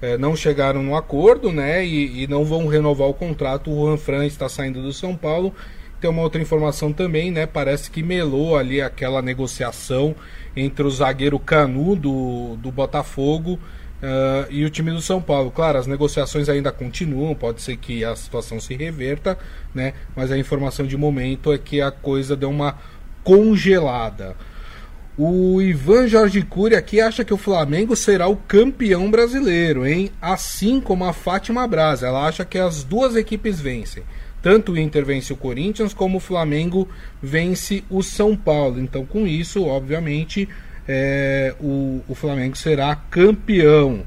é, 0.00 0.16
não 0.16 0.34
chegaram 0.34 0.82
no 0.82 0.96
acordo, 0.96 1.52
né, 1.52 1.84
e, 1.84 2.22
e, 2.22 2.26
não 2.26 2.44
vão 2.44 2.66
renovar 2.66 3.08
o 3.08 3.14
contrato. 3.14 3.70
O 3.70 3.86
Juan 3.86 3.96
Fran 3.96 4.26
está 4.26 4.48
saindo 4.48 4.82
do 4.82 4.92
São 4.92 5.16
Paulo. 5.16 5.54
Tem 6.00 6.08
uma 6.08 6.22
outra 6.22 6.40
informação 6.40 6.94
também, 6.94 7.30
né? 7.30 7.44
Parece 7.44 7.90
que 7.90 8.02
melou 8.02 8.56
ali 8.56 8.80
aquela 8.80 9.20
negociação 9.20 10.16
entre 10.56 10.82
o 10.82 10.90
zagueiro 10.90 11.38
Canu 11.38 11.94
do, 11.94 12.56
do 12.56 12.72
Botafogo 12.72 13.58
Uh, 14.02 14.50
e 14.50 14.64
o 14.64 14.70
time 14.70 14.90
do 14.90 15.02
São 15.02 15.20
Paulo, 15.20 15.50
claro, 15.50 15.78
as 15.78 15.86
negociações 15.86 16.48
ainda 16.48 16.72
continuam, 16.72 17.34
pode 17.34 17.60
ser 17.60 17.76
que 17.76 18.02
a 18.02 18.16
situação 18.16 18.58
se 18.58 18.74
reverta, 18.74 19.38
né? 19.74 19.92
Mas 20.16 20.32
a 20.32 20.38
informação 20.38 20.86
de 20.86 20.96
momento 20.96 21.52
é 21.52 21.58
que 21.58 21.82
a 21.82 21.90
coisa 21.90 22.34
deu 22.34 22.48
uma 22.48 22.78
congelada. 23.22 24.34
O 25.18 25.60
Ivan 25.60 26.08
Jorge 26.08 26.40
Cury 26.40 26.74
aqui 26.74 26.98
acha 26.98 27.22
que 27.22 27.34
o 27.34 27.36
Flamengo 27.36 27.94
será 27.94 28.26
o 28.26 28.36
campeão 28.36 29.10
brasileiro, 29.10 29.86
hein? 29.86 30.10
Assim 30.18 30.80
como 30.80 31.04
a 31.04 31.12
Fátima 31.12 31.68
Braz, 31.68 32.02
ela 32.02 32.26
acha 32.26 32.42
que 32.42 32.56
as 32.56 32.82
duas 32.82 33.14
equipes 33.14 33.60
vencem. 33.60 34.02
Tanto 34.40 34.72
o 34.72 34.78
Inter 34.78 35.04
vence 35.04 35.30
o 35.30 35.36
Corinthians, 35.36 35.92
como 35.92 36.16
o 36.16 36.20
Flamengo 36.20 36.88
vence 37.22 37.84
o 37.90 38.02
São 38.02 38.34
Paulo. 38.34 38.80
Então, 38.80 39.04
com 39.04 39.26
isso, 39.26 39.66
obviamente, 39.66 40.48
é, 40.92 41.54
o, 41.60 42.02
o 42.08 42.14
Flamengo 42.16 42.56
será 42.56 42.96
campeão. 42.96 44.02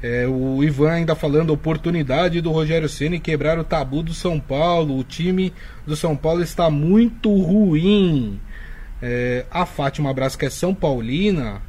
É, 0.00 0.28
o 0.28 0.62
Ivan 0.62 0.92
ainda 0.92 1.16
falando 1.16 1.50
oportunidade 1.50 2.40
do 2.40 2.52
Rogério 2.52 2.88
Ceni 2.88 3.18
quebrar 3.18 3.58
o 3.58 3.64
tabu 3.64 4.00
do 4.00 4.14
São 4.14 4.38
Paulo. 4.38 4.96
O 4.96 5.02
time 5.02 5.52
do 5.84 5.96
São 5.96 6.14
Paulo 6.14 6.40
está 6.40 6.70
muito 6.70 7.34
ruim. 7.34 8.40
É, 9.02 9.44
a 9.50 9.66
Fátima 9.66 10.14
Braz, 10.14 10.36
que 10.36 10.46
é 10.46 10.50
São 10.50 10.72
Paulina, 10.72 11.60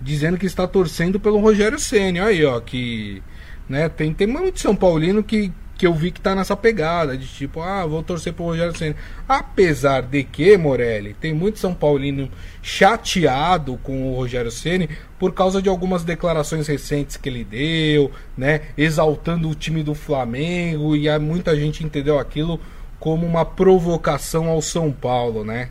dizendo 0.00 0.38
que 0.38 0.46
está 0.46 0.66
torcendo 0.66 1.20
pelo 1.20 1.38
Rogério 1.38 1.78
Ceni. 1.78 2.18
Aí, 2.18 2.42
ó, 2.42 2.58
que 2.58 3.22
né, 3.68 3.86
tem, 3.90 4.14
tem 4.14 4.26
muito 4.26 4.60
São 4.60 4.74
Paulino 4.74 5.22
que, 5.22 5.52
que 5.76 5.86
eu 5.86 5.92
vi 5.92 6.10
que 6.10 6.20
tá 6.20 6.34
nessa 6.34 6.56
pegada 6.56 7.16
de 7.16 7.26
tipo, 7.26 7.60
ah, 7.60 7.84
vou 7.84 8.02
torcer 8.02 8.32
pro 8.32 8.44
Rogério 8.44 8.76
Senna. 8.76 8.96
Apesar 9.28 10.02
de 10.02 10.24
que, 10.24 10.56
Morelli, 10.56 11.14
tem 11.14 11.34
muito 11.34 11.58
São 11.58 11.74
Paulino 11.74 12.30
chateado 12.62 13.76
com 13.82 14.10
o 14.10 14.16
Rogério 14.16 14.50
Ceni 14.50 14.88
por 15.18 15.32
causa 15.34 15.60
de 15.60 15.68
algumas 15.68 16.02
declarações 16.02 16.66
recentes 16.66 17.16
que 17.16 17.28
ele 17.28 17.44
deu, 17.44 18.10
né, 18.36 18.62
exaltando 18.76 19.48
o 19.48 19.54
time 19.54 19.82
do 19.82 19.94
Flamengo 19.94 20.96
e 20.96 21.06
muita 21.18 21.54
gente 21.54 21.84
entendeu 21.84 22.18
aquilo 22.18 22.60
como 22.98 23.26
uma 23.26 23.44
provocação 23.44 24.48
ao 24.48 24.62
São 24.62 24.90
Paulo, 24.90 25.44
né? 25.44 25.68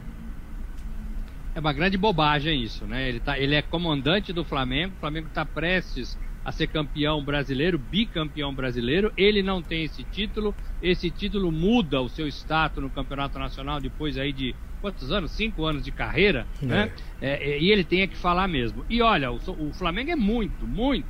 É 1.56 1.60
uma 1.60 1.74
grande 1.74 1.98
bobagem 1.98 2.62
isso, 2.62 2.86
né? 2.86 3.08
Ele, 3.08 3.20
tá, 3.20 3.40
ele 3.40 3.56
é 3.56 3.62
comandante 3.62 4.34
do 4.34 4.44
Flamengo, 4.44 4.94
o 4.98 5.00
Flamengo 5.00 5.28
está 5.28 5.46
prestes 5.46 6.18
a 6.46 6.52
ser 6.52 6.68
campeão 6.68 7.24
brasileiro, 7.24 7.80
bicampeão 7.80 8.54
brasileiro. 8.54 9.12
Ele 9.18 9.42
não 9.42 9.64
tem 9.64 9.84
esse 9.84 10.04
título. 10.04 10.54
Esse 10.80 11.10
título 11.10 11.52
muda 11.52 12.00
o 12.00 12.08
seu 12.08 12.28
status 12.28 12.84
no 12.84 12.90
campeonato 12.92 13.40
nacional 13.40 13.82
depois 13.82 14.16
aí 14.16 14.32
de 14.32 14.54
quantos 14.80 15.12
anos? 15.12 15.32
Cinco 15.32 15.66
anos 15.66 15.84
de 15.84 15.92
carreira, 15.92 16.46
é. 16.62 16.66
né? 16.66 16.92
É, 17.20 17.54
é, 17.54 17.60
e 17.60 17.72
ele 17.72 17.84
tem 17.84 18.08
que 18.08 18.16
falar 18.16 18.48
mesmo. 18.48 18.86
E 18.88 19.02
olha, 19.02 19.32
o, 19.32 19.38
o 19.38 19.74
Flamengo 19.74 20.12
é 20.12 20.16
muito, 20.16 20.68
muito, 20.68 21.06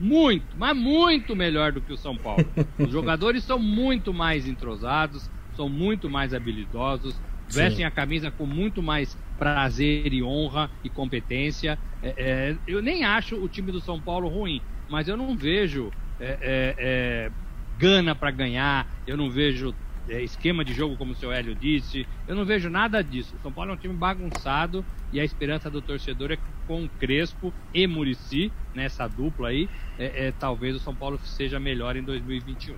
muito, 0.00 0.56
mas 0.56 0.74
muito 0.74 1.36
melhor 1.36 1.70
do 1.70 1.82
que 1.82 1.92
o 1.92 1.98
São 1.98 2.16
Paulo. 2.16 2.46
Os 2.80 2.90
jogadores 2.90 3.44
são 3.44 3.58
muito 3.58 4.14
mais 4.14 4.48
entrosados, 4.48 5.28
são 5.54 5.68
muito 5.68 6.08
mais 6.08 6.32
habilidosos, 6.32 7.14
vestem 7.46 7.78
Sim. 7.78 7.84
a 7.84 7.90
camisa 7.90 8.30
com 8.30 8.46
muito 8.46 8.82
mais 8.82 9.14
prazer 9.38 10.14
e 10.14 10.22
honra 10.22 10.70
e 10.82 10.88
competência. 10.88 11.78
É, 12.02 12.14
é, 12.16 12.56
eu 12.66 12.80
nem 12.80 13.04
acho 13.04 13.36
o 13.36 13.48
time 13.48 13.70
do 13.70 13.80
São 13.80 14.00
Paulo 14.00 14.28
ruim 14.28 14.62
mas 14.88 15.08
eu 15.08 15.16
não 15.16 15.36
vejo 15.36 15.90
é, 16.20 16.38
é, 16.40 16.74
é 16.78 17.30
gana 17.78 18.14
para 18.14 18.30
ganhar, 18.30 18.86
eu 19.06 19.16
não 19.16 19.30
vejo 19.30 19.74
é, 20.08 20.22
esquema 20.22 20.64
de 20.64 20.72
jogo, 20.72 20.96
como 20.96 21.12
o 21.12 21.16
seu 21.16 21.30
Hélio 21.30 21.54
disse, 21.54 22.06
eu 22.26 22.34
não 22.34 22.44
vejo 22.44 22.68
nada 22.68 23.02
disso. 23.02 23.34
São 23.42 23.52
Paulo 23.52 23.70
é 23.70 23.74
um 23.74 23.76
time 23.76 23.94
bagunçado 23.94 24.84
e 25.12 25.20
a 25.20 25.24
esperança 25.24 25.70
do 25.70 25.80
torcedor 25.80 26.32
é 26.32 26.36
que 26.36 26.42
com 26.66 26.88
Crespo 27.00 27.52
e 27.72 27.86
Murici, 27.86 28.52
nessa 28.74 29.06
dupla 29.06 29.48
aí, 29.48 29.68
é, 29.98 30.32
talvez 30.38 30.76
o 30.76 30.80
São 30.80 30.94
Paulo 30.94 31.18
seja 31.24 31.58
melhor 31.58 31.96
em 31.96 32.02
2021. 32.02 32.74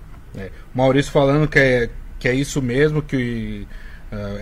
Maurício 0.73 1.11
falando 1.11 1.47
que 1.47 1.59
é, 1.59 1.89
que 2.17 2.27
é 2.27 2.33
isso 2.33 2.61
mesmo, 2.61 3.01
que 3.01 3.67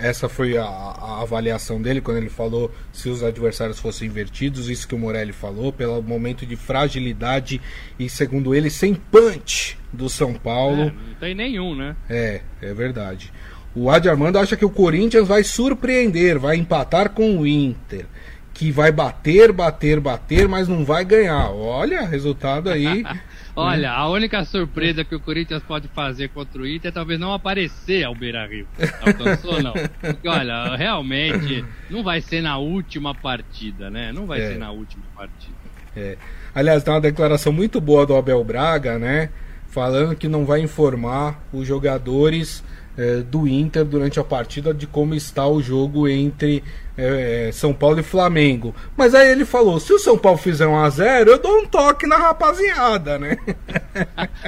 essa 0.00 0.28
foi 0.28 0.56
a, 0.56 0.64
a, 0.64 1.22
avaliação 1.22 1.80
dele 1.80 2.00
quando 2.00 2.16
ele 2.16 2.28
falou 2.28 2.72
se 2.92 3.08
os 3.08 3.22
adversários 3.22 3.78
fossem 3.78 4.08
invertidos, 4.08 4.68
isso 4.68 4.88
que 4.88 4.94
o 4.94 4.98
Morelli 4.98 5.32
falou, 5.32 5.72
pelo 5.72 6.02
momento 6.02 6.44
de 6.44 6.56
fragilidade 6.56 7.60
e, 7.98 8.08
segundo 8.08 8.52
ele, 8.52 8.68
sem 8.68 8.94
punch 8.94 9.78
do 9.92 10.08
São 10.08 10.34
Paulo. 10.34 10.82
É, 10.82 10.84
não 10.86 11.14
tem 11.20 11.34
nenhum, 11.34 11.76
né? 11.76 11.94
É, 12.08 12.40
é 12.60 12.74
verdade. 12.74 13.32
O 13.72 13.88
Adi 13.88 14.08
Armando 14.08 14.38
acha 14.38 14.56
que 14.56 14.64
o 14.64 14.70
Corinthians 14.70 15.28
vai 15.28 15.44
surpreender, 15.44 16.38
vai 16.38 16.56
empatar 16.56 17.10
com 17.10 17.38
o 17.38 17.46
Inter. 17.46 18.06
Que 18.52 18.72
vai 18.72 18.90
bater, 18.90 19.52
bater, 19.52 20.00
bater, 20.00 20.48
mas 20.48 20.66
não 20.66 20.84
vai 20.84 21.04
ganhar. 21.04 21.50
Olha, 21.50 22.04
resultado 22.04 22.68
aí 22.68 23.04
Olha, 23.56 23.92
a 23.92 24.08
única 24.08 24.44
surpresa 24.44 25.04
que 25.04 25.14
o 25.14 25.20
Corinthians 25.20 25.62
pode 25.62 25.88
fazer 25.88 26.28
contra 26.28 26.62
o 26.62 26.66
Inter 26.66 26.88
é 26.88 26.92
talvez 26.92 27.18
não 27.18 27.32
aparecer 27.32 28.04
ao 28.04 28.14
Beira 28.14 28.46
Rio. 28.46 28.66
Alcançou, 29.00 29.62
não? 29.62 29.72
Porque, 30.00 30.28
olha, 30.28 30.76
realmente 30.76 31.64
não 31.88 32.02
vai 32.02 32.20
ser 32.20 32.40
na 32.40 32.58
última 32.58 33.14
partida, 33.14 33.90
né? 33.90 34.12
Não 34.12 34.26
vai 34.26 34.40
é. 34.40 34.48
ser 34.48 34.58
na 34.58 34.70
última 34.70 35.04
partida. 35.16 35.54
É. 35.96 36.16
Aliás, 36.54 36.82
tem 36.82 36.94
uma 36.94 37.00
declaração 37.00 37.52
muito 37.52 37.80
boa 37.80 38.06
do 38.06 38.16
Abel 38.16 38.42
Braga, 38.44 38.98
né? 38.98 39.30
Falando 39.68 40.16
que 40.16 40.28
não 40.28 40.44
vai 40.44 40.60
informar 40.60 41.40
os 41.52 41.66
jogadores 41.66 42.62
é, 43.00 43.22
do 43.22 43.48
Inter 43.48 43.82
durante 43.82 44.20
a 44.20 44.24
partida 44.24 44.74
de 44.74 44.86
como 44.86 45.14
está 45.14 45.46
o 45.46 45.62
jogo 45.62 46.06
entre 46.06 46.62
é, 46.98 47.48
é 47.48 47.52
São 47.52 47.72
Paulo 47.72 47.98
e 47.98 48.02
Flamengo. 48.02 48.74
Mas 48.94 49.14
aí 49.14 49.30
ele 49.30 49.46
falou: 49.46 49.80
se 49.80 49.90
o 49.90 49.98
São 49.98 50.18
Paulo 50.18 50.36
fizer 50.36 50.66
um 50.66 50.76
a 50.76 50.90
0 50.90 51.30
eu 51.30 51.38
dou 51.38 51.60
um 51.60 51.66
toque 51.66 52.06
na 52.06 52.18
rapaziada, 52.18 53.18
né? 53.18 53.38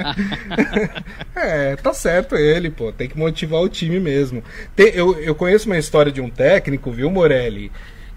é, 1.35 1.75
tá 1.77 1.93
certo 1.93 2.35
ele, 2.35 2.69
pô. 2.69 2.91
Tem 2.91 3.09
que 3.09 3.17
motivar 3.17 3.61
o 3.61 3.69
time 3.69 3.99
mesmo. 3.99 4.43
Tem, 4.75 4.89
eu, 4.93 5.19
eu 5.19 5.33
conheço 5.33 5.65
uma 5.65 5.77
história 5.79 6.11
de 6.11 6.21
um 6.21 6.29
técnico, 6.29 6.91
viu, 6.91 7.09
Morelli? 7.09 7.71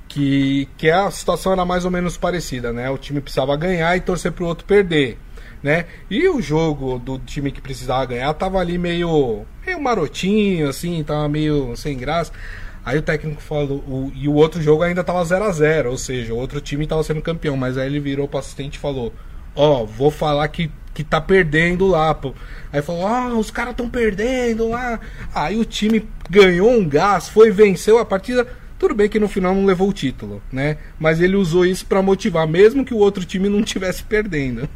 Que, 0.07 0.69
que 0.77 0.91
a 0.91 1.11
situação 1.11 1.53
era 1.53 1.65
mais 1.65 1.85
ou 1.85 1.91
menos 1.91 2.17
parecida, 2.17 2.73
né? 2.73 2.91
O 2.91 2.99
time 2.99 3.21
precisava 3.21 3.57
ganhar 3.57 3.97
e 3.97 4.01
torcer 4.01 4.33
pro 4.33 4.47
outro 4.47 4.67
perder. 4.67 5.19
Né? 5.63 5.87
E 6.11 6.29
o 6.29 6.41
jogo 6.41 6.99
do 6.99 7.19
time 7.19 7.51
que 7.51 7.61
precisava 7.61 8.07
ganhar 8.07 8.33
tava 8.35 8.59
ali 8.59 8.79
meio, 8.79 9.45
meio 9.65 9.81
marotinho, 9.81 10.69
assim, 10.69 11.03
tava 11.03 11.29
meio 11.29 11.77
sem 11.77 11.97
graça. 11.97 12.33
Aí 12.85 12.99
o 12.99 13.03
técnico 13.03 13.43
falou, 13.43 13.79
o, 13.79 14.13
e 14.15 14.29
o 14.29 14.35
outro 14.35 14.63
jogo 14.63 14.85
ainda 14.85 15.03
tava 15.03 15.25
0 15.25 15.45
a 15.45 15.51
0 15.51 15.91
ou 15.91 15.99
seja, 15.99 16.33
o 16.33 16.37
outro 16.37 16.61
time 16.61 16.87
tava 16.87 17.03
sendo 17.03 17.21
campeão, 17.21 17.57
mas 17.57 17.77
aí 17.77 17.87
ele 17.87 17.99
virou 17.99 18.29
pro 18.29 18.39
assistente 18.39 18.77
e 18.77 18.79
falou: 18.79 19.13
Ó, 19.57 19.83
oh, 19.83 19.87
vou 19.87 20.11
falar 20.11 20.47
que, 20.47 20.71
que 20.95 21.03
tá 21.03 21.21
perdendo 21.21 21.87
lá, 21.89 22.15
pô. 22.15 22.33
Aí 22.73 22.81
falou: 22.83 23.05
Ah, 23.05 23.35
os 23.35 23.51
caras 23.51 23.73
estão 23.73 23.91
perdendo 23.91 24.69
lá. 24.69 25.01
Aí 25.35 25.59
o 25.59 25.65
time 25.65 26.09
ganhou 26.31 26.71
um 26.71 26.89
gás, 26.89 27.29
foi, 27.29 27.51
venceu 27.51 27.99
a 27.99 28.05
partida 28.05 28.47
tudo 28.79 28.95
bem 28.95 29.09
que 29.09 29.19
no 29.19 29.29
final 29.29 29.55
não 29.55 29.65
levou 29.65 29.89
o 29.89 29.93
título, 29.93 30.43
né? 30.53 30.79
Mas 30.99 31.21
ele 31.21 31.37
usou 31.37 31.65
isso 31.65 31.87
para 31.87 32.03
motivar, 32.03 32.47
mesmo 32.47 32.85
que 32.85 32.95
o 32.95 32.99
outro 32.99 33.25
time 33.25 33.49
não 33.49 33.61
estivesse 33.67 34.03
perdendo. 34.05 34.69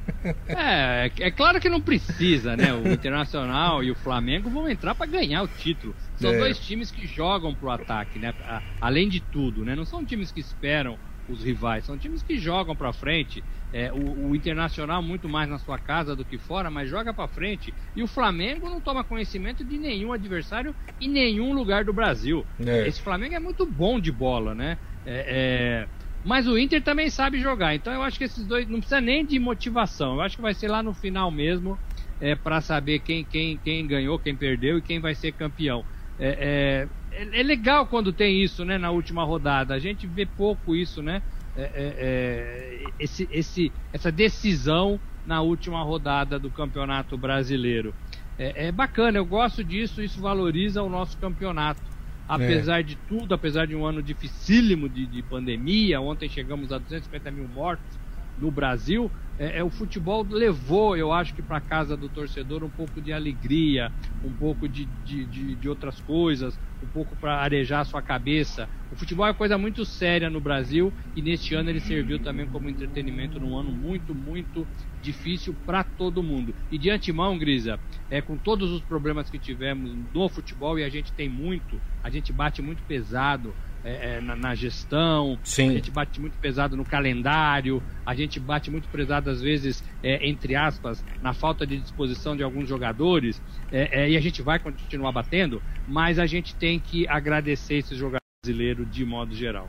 É, 0.48 1.10
é 1.18 1.30
claro 1.30 1.60
que 1.60 1.68
não 1.68 1.80
precisa, 1.80 2.56
né? 2.56 2.72
O 2.72 2.88
Internacional 2.88 3.82
e 3.82 3.90
o 3.90 3.94
Flamengo 3.94 4.50
vão 4.50 4.68
entrar 4.68 4.94
para 4.94 5.06
ganhar 5.06 5.42
o 5.42 5.48
título. 5.48 5.94
São 6.16 6.32
é. 6.32 6.38
dois 6.38 6.58
times 6.58 6.90
que 6.90 7.06
jogam 7.06 7.54
pro 7.54 7.70
ataque, 7.70 8.18
né? 8.18 8.34
Além 8.80 9.08
de 9.08 9.20
tudo, 9.20 9.64
né? 9.64 9.74
Não 9.74 9.84
são 9.84 10.04
times 10.04 10.32
que 10.32 10.40
esperam 10.40 10.98
os 11.30 11.44
rivais. 11.44 11.84
São 11.84 11.96
times 11.96 12.22
que 12.22 12.38
jogam 12.38 12.74
para 12.74 12.92
frente. 12.92 13.42
É, 13.72 13.92
o, 13.92 14.30
o, 14.30 14.36
Internacional 14.36 15.00
muito 15.00 15.28
mais 15.28 15.48
na 15.48 15.58
sua 15.58 15.78
casa 15.78 16.16
do 16.16 16.24
que 16.24 16.36
fora, 16.38 16.70
mas 16.70 16.90
joga 16.90 17.14
para 17.14 17.28
frente. 17.28 17.72
E 17.94 18.02
o 18.02 18.06
Flamengo 18.06 18.68
não 18.68 18.80
toma 18.80 19.04
conhecimento 19.04 19.64
de 19.64 19.78
nenhum 19.78 20.12
adversário 20.12 20.74
em 21.00 21.08
nenhum 21.08 21.52
lugar 21.52 21.84
do 21.84 21.92
Brasil. 21.92 22.44
É. 22.64 22.88
Esse 22.88 23.00
Flamengo 23.00 23.34
é 23.34 23.40
muito 23.40 23.64
bom 23.64 24.00
de 24.00 24.10
bola, 24.10 24.54
né? 24.54 24.76
É, 25.06 25.86
é, 25.86 25.88
mas 26.24 26.46
o 26.46 26.58
Inter 26.58 26.82
também 26.82 27.08
sabe 27.08 27.40
jogar. 27.40 27.74
Então 27.74 27.92
eu 27.92 28.02
acho 28.02 28.18
que 28.18 28.24
esses 28.24 28.44
dois 28.46 28.68
não 28.68 28.78
precisa 28.78 29.00
nem 29.00 29.24
de 29.24 29.38
motivação. 29.38 30.14
Eu 30.14 30.20
acho 30.22 30.36
que 30.36 30.42
vai 30.42 30.54
ser 30.54 30.68
lá 30.68 30.82
no 30.82 30.92
final 30.92 31.30
mesmo 31.30 31.78
é, 32.20 32.34
para 32.34 32.60
saber 32.60 32.98
quem, 33.00 33.24
quem, 33.24 33.56
quem 33.58 33.86
ganhou, 33.86 34.18
quem 34.18 34.36
perdeu 34.36 34.78
e 34.78 34.82
quem 34.82 35.00
vai 35.00 35.14
ser 35.14 35.32
campeão. 35.32 35.84
É, 36.18 36.86
é, 36.86 36.88
é, 37.12 37.42
legal 37.42 37.86
quando 37.86 38.12
tem 38.12 38.42
isso, 38.42 38.64
né, 38.64 38.78
na 38.78 38.90
última 38.90 39.24
rodada. 39.24 39.74
A 39.74 39.78
gente 39.78 40.06
vê 40.06 40.24
pouco 40.24 40.74
isso, 40.74 41.02
né? 41.02 41.22
É, 41.56 41.62
é, 41.62 41.70
é, 41.74 42.84
esse, 42.98 43.28
esse, 43.32 43.72
essa 43.92 44.10
decisão 44.12 45.00
na 45.26 45.42
última 45.42 45.82
rodada 45.82 46.38
do 46.38 46.50
Campeonato 46.50 47.18
Brasileiro. 47.18 47.94
É, 48.38 48.68
é, 48.68 48.72
bacana, 48.72 49.18
eu 49.18 49.26
gosto 49.26 49.62
disso, 49.62 50.02
isso 50.02 50.20
valoriza 50.20 50.82
o 50.82 50.88
nosso 50.88 51.18
campeonato. 51.18 51.80
Apesar 52.26 52.82
de 52.82 52.94
tudo, 53.08 53.34
apesar 53.34 53.66
de 53.66 53.74
um 53.74 53.84
ano 53.84 54.00
dificílimo 54.00 54.88
de, 54.88 55.04
de 55.04 55.20
pandemia, 55.20 56.00
ontem 56.00 56.28
chegamos 56.28 56.70
a 56.70 56.78
250 56.78 57.28
mil 57.32 57.48
mortos 57.48 57.99
no 58.40 58.50
Brasil, 58.50 59.12
é, 59.38 59.58
é, 59.58 59.64
o 59.64 59.70
futebol 59.70 60.22
levou, 60.22 60.96
eu 60.96 61.12
acho 61.12 61.34
que 61.34 61.42
para 61.42 61.60
casa 61.60 61.96
do 61.96 62.10
torcedor 62.10 62.64
um 62.64 62.70
pouco 62.70 63.00
de 63.00 63.12
alegria, 63.12 63.92
um 64.22 64.34
pouco 64.34 64.68
de, 64.68 64.84
de, 64.86 65.26
de, 65.26 65.56
de 65.56 65.68
outras 65.68 66.00
coisas, 66.00 66.58
um 66.82 66.88
pouco 66.88 67.16
para 67.16 67.40
arejar 67.40 67.80
a 67.80 67.84
sua 67.84 68.02
cabeça. 68.02 68.68
O 68.90 68.96
futebol 68.96 69.26
é 69.26 69.32
coisa 69.34 69.56
muito 69.56 69.84
séria 69.84 70.28
no 70.28 70.40
Brasil 70.40 70.92
e 71.14 71.22
neste 71.22 71.54
ano 71.54 71.70
ele 71.70 71.80
serviu 71.80 72.18
também 72.20 72.46
como 72.46 72.68
entretenimento 72.68 73.38
num 73.38 73.56
ano 73.56 73.72
muito, 73.72 74.14
muito 74.14 74.68
difícil 74.98 75.56
para 75.64 75.84
todo 75.84 76.22
mundo. 76.22 76.54
E 76.70 76.78
de 76.78 76.90
antemão, 76.90 77.38
Grisa, 77.38 77.80
é, 78.10 78.20
com 78.20 78.38
todos 78.38 78.70
os 78.70 78.82
problemas 78.82 79.30
que 79.30 79.38
tivemos 79.38 79.94
no 80.12 80.28
futebol, 80.28 80.78
e 80.78 80.84
a 80.84 80.88
gente 80.90 81.14
tem 81.14 81.28
muito, 81.28 81.82
a 82.02 82.10
gente 82.10 82.32
bate 82.32 82.60
muito 82.60 82.82
pesado 82.84 83.56
é, 83.84 84.16
é, 84.16 84.20
na, 84.20 84.36
na, 84.36 84.54
gestão, 84.54 85.38
Sim. 85.42 85.70
a 85.70 85.72
gente 85.72 85.90
bate 85.90 86.20
muito 86.20 86.36
pesado 86.38 86.76
no 86.76 86.84
calendário, 86.84 87.82
a 88.04 88.14
gente 88.14 88.38
bate 88.38 88.70
muito 88.70 88.88
pesado 88.88 89.30
às 89.30 89.40
vezes, 89.40 89.82
é, 90.02 90.26
entre 90.28 90.54
aspas, 90.54 91.04
na 91.22 91.32
falta 91.32 91.66
de 91.66 91.78
disposição 91.78 92.36
de 92.36 92.42
alguns 92.42 92.68
jogadores, 92.68 93.40
é, 93.72 94.02
é, 94.02 94.10
e 94.10 94.16
a 94.16 94.20
gente 94.20 94.42
vai 94.42 94.58
continuar 94.58 95.12
batendo, 95.12 95.62
mas 95.88 96.18
a 96.18 96.26
gente 96.26 96.54
tem 96.54 96.78
que 96.78 97.08
agradecer 97.08 97.76
esses 97.76 97.96
jogadores 97.96 98.20
brasileiros 98.42 98.90
de 98.90 99.04
modo 99.04 99.34
geral. 99.34 99.68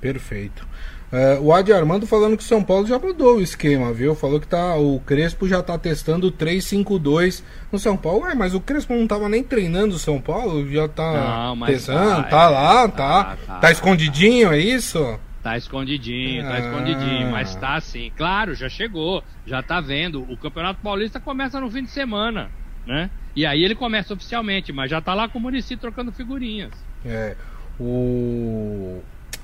Perfeito. 0.00 0.66
É, 1.10 1.38
o 1.40 1.52
Adi 1.54 1.72
Armando 1.72 2.06
falando 2.06 2.36
que 2.36 2.44
São 2.44 2.62
Paulo 2.62 2.86
já 2.86 2.98
mudou 2.98 3.38
o 3.38 3.40
esquema, 3.40 3.92
viu? 3.94 4.14
Falou 4.14 4.38
que 4.38 4.46
tá, 4.46 4.76
o 4.76 5.00
Crespo 5.00 5.48
já 5.48 5.62
tá 5.62 5.78
testando 5.78 6.30
3-5-2 6.30 7.42
no 7.72 7.78
São 7.78 7.96
Paulo. 7.96 8.26
É, 8.26 8.34
mas 8.34 8.54
o 8.54 8.60
Crespo 8.60 8.94
não 8.94 9.06
tava 9.06 9.28
nem 9.28 9.42
treinando 9.42 9.94
o 9.94 9.98
São 9.98 10.20
Paulo, 10.20 10.70
já 10.70 10.86
tá 10.86 11.54
não, 11.56 11.66
testando, 11.66 12.28
tá, 12.28 12.48
lá, 12.50 12.88
tá, 12.88 13.24
tá, 13.24 13.36
tá, 13.36 13.58
tá, 13.58 13.70
escondidinho, 13.70 14.52
é 14.52 14.58
isso? 14.58 15.18
Tá 15.42 15.56
escondidinho, 15.56 16.42
tá 16.42 16.54
ah. 16.54 16.58
escondidinho, 16.58 17.30
mas 17.30 17.56
tá 17.56 17.76
assim. 17.76 18.12
Claro, 18.14 18.54
já 18.54 18.68
chegou, 18.68 19.24
já 19.46 19.62
tá 19.62 19.80
vendo. 19.80 20.30
O 20.30 20.36
Campeonato 20.36 20.80
Paulista 20.82 21.18
começa 21.18 21.58
no 21.58 21.70
fim 21.70 21.84
de 21.84 21.90
semana, 21.90 22.50
né? 22.86 23.08
E 23.34 23.46
aí 23.46 23.64
ele 23.64 23.74
começa 23.74 24.12
oficialmente, 24.12 24.72
mas 24.72 24.90
já 24.90 25.00
tá 25.00 25.14
lá 25.14 25.26
com 25.26 25.38
o 25.38 25.42
Murici 25.42 25.74
trocando 25.74 26.12
figurinhas. 26.12 26.72
É. 27.02 27.34
O 27.80 29.00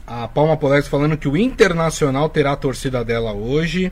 a 0.06 0.28
Palma 0.28 0.56
Polex 0.56 0.86
falando 0.86 1.16
que 1.16 1.28
o 1.28 1.36
Internacional 1.36 2.28
terá 2.28 2.52
a 2.52 2.56
torcida 2.56 3.04
dela 3.04 3.32
hoje. 3.32 3.90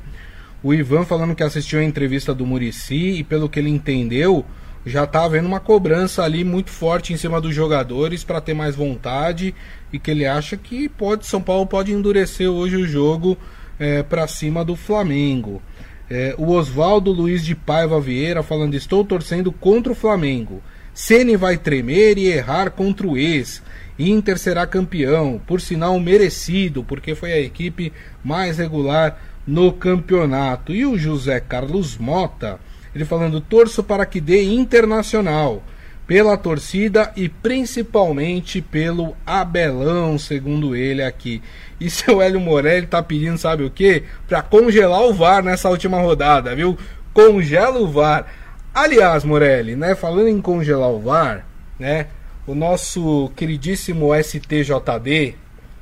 O 0.62 0.72
Ivan 0.72 1.04
falando 1.04 1.34
que 1.34 1.42
assistiu 1.42 1.80
a 1.80 1.84
entrevista 1.84 2.34
do 2.34 2.46
Murici 2.46 3.18
e 3.18 3.24
pelo 3.24 3.48
que 3.48 3.58
ele 3.58 3.70
entendeu, 3.70 4.44
já 4.84 5.04
está 5.04 5.24
havendo 5.24 5.48
uma 5.48 5.60
cobrança 5.60 6.22
ali 6.22 6.44
muito 6.44 6.70
forte 6.70 7.12
em 7.12 7.16
cima 7.16 7.40
dos 7.40 7.54
jogadores 7.54 8.24
para 8.24 8.40
ter 8.40 8.54
mais 8.54 8.76
vontade 8.76 9.54
e 9.92 9.98
que 9.98 10.10
ele 10.10 10.26
acha 10.26 10.56
que 10.56 10.88
pode 10.88 11.26
São 11.26 11.40
Paulo 11.40 11.66
pode 11.66 11.92
endurecer 11.92 12.48
hoje 12.48 12.76
o 12.76 12.86
jogo 12.86 13.36
é, 13.78 14.02
para 14.02 14.26
cima 14.26 14.64
do 14.64 14.76
Flamengo. 14.76 15.62
É, 16.10 16.34
o 16.36 16.50
Oswaldo 16.50 17.10
Luiz 17.10 17.44
de 17.44 17.54
Paiva 17.54 18.00
Vieira 18.00 18.42
falando: 18.42 18.74
Estou 18.74 19.04
torcendo 19.04 19.50
contra 19.50 19.92
o 19.92 19.96
Flamengo. 19.96 20.62
Ceni 20.92 21.36
vai 21.36 21.56
tremer 21.56 22.18
e 22.18 22.26
errar 22.26 22.70
contra 22.70 23.06
o 23.06 23.16
ex. 23.16 23.62
Inter 24.10 24.38
será 24.38 24.66
campeão, 24.66 25.40
por 25.46 25.60
sinal 25.60 25.98
merecido, 26.00 26.82
porque 26.82 27.14
foi 27.14 27.32
a 27.32 27.40
equipe 27.40 27.92
mais 28.24 28.58
regular 28.58 29.18
no 29.46 29.72
campeonato. 29.72 30.72
E 30.72 30.86
o 30.86 30.98
José 30.98 31.40
Carlos 31.40 31.98
Mota, 31.98 32.58
ele 32.94 33.04
falando: 33.04 33.40
torço 33.40 33.82
para 33.82 34.06
que 34.06 34.20
dê 34.20 34.44
internacional, 34.44 35.62
pela 36.06 36.36
torcida 36.36 37.12
e 37.16 37.28
principalmente 37.28 38.60
pelo 38.60 39.16
Abelão, 39.26 40.18
segundo 40.18 40.74
ele 40.74 41.02
aqui. 41.02 41.42
E 41.80 41.90
seu 41.90 42.20
Hélio 42.20 42.40
Morelli 42.40 42.86
tá 42.86 43.02
pedindo, 43.02 43.38
sabe 43.38 43.64
o 43.64 43.70
que? 43.70 44.04
Para 44.28 44.42
congelar 44.42 45.02
o 45.02 45.14
VAR 45.14 45.42
nessa 45.42 45.68
última 45.68 46.00
rodada, 46.00 46.54
viu? 46.54 46.76
Congela 47.12 47.78
o 47.78 47.88
VAR. 47.88 48.26
Aliás, 48.74 49.24
Morelli, 49.24 49.76
né? 49.76 49.94
Falando 49.94 50.28
em 50.28 50.40
congelar 50.40 50.90
o 50.90 51.00
VAR, 51.00 51.44
né? 51.78 52.06
O 52.46 52.54
nosso 52.54 53.30
queridíssimo 53.36 54.10
STJD, 54.14 55.34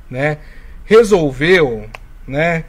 né, 0.09 0.37
resolveu, 0.85 1.89
né, 2.27 2.65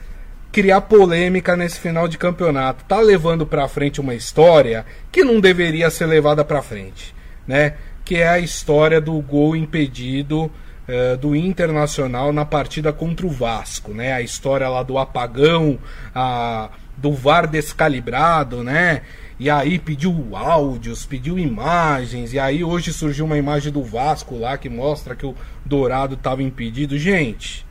criar 0.52 0.82
polêmica 0.82 1.56
nesse 1.56 1.80
final 1.80 2.06
de 2.06 2.18
campeonato. 2.18 2.84
Tá 2.84 3.00
levando 3.00 3.46
para 3.46 3.66
frente 3.66 4.00
uma 4.00 4.14
história 4.14 4.84
que 5.10 5.24
não 5.24 5.40
deveria 5.40 5.90
ser 5.90 6.06
levada 6.06 6.44
para 6.44 6.62
frente, 6.62 7.14
né? 7.46 7.74
Que 8.04 8.16
é 8.16 8.28
a 8.28 8.38
história 8.38 9.00
do 9.00 9.18
gol 9.22 9.56
impedido 9.56 10.44
uh, 10.44 11.16
do 11.16 11.34
Internacional 11.34 12.32
na 12.32 12.44
partida 12.44 12.92
contra 12.92 13.26
o 13.26 13.30
Vasco, 13.30 13.92
né? 13.92 14.12
A 14.12 14.20
história 14.20 14.68
lá 14.68 14.82
do 14.82 14.98
apagão, 14.98 15.78
a, 16.14 16.68
do 16.96 17.12
VAR 17.12 17.46
descalibrado, 17.46 18.62
né? 18.62 19.02
E 19.38 19.50
aí 19.50 19.78
pediu 19.78 20.36
áudios, 20.36 21.04
pediu 21.04 21.38
imagens, 21.38 22.32
e 22.32 22.38
aí 22.38 22.62
hoje 22.62 22.92
surgiu 22.92 23.24
uma 23.24 23.38
imagem 23.38 23.72
do 23.72 23.82
Vasco 23.82 24.38
lá 24.38 24.56
que 24.56 24.68
mostra 24.68 25.16
que 25.16 25.26
o 25.26 25.34
Dourado 25.64 26.14
estava 26.14 26.42
impedido. 26.42 26.98
Gente, 26.98 27.66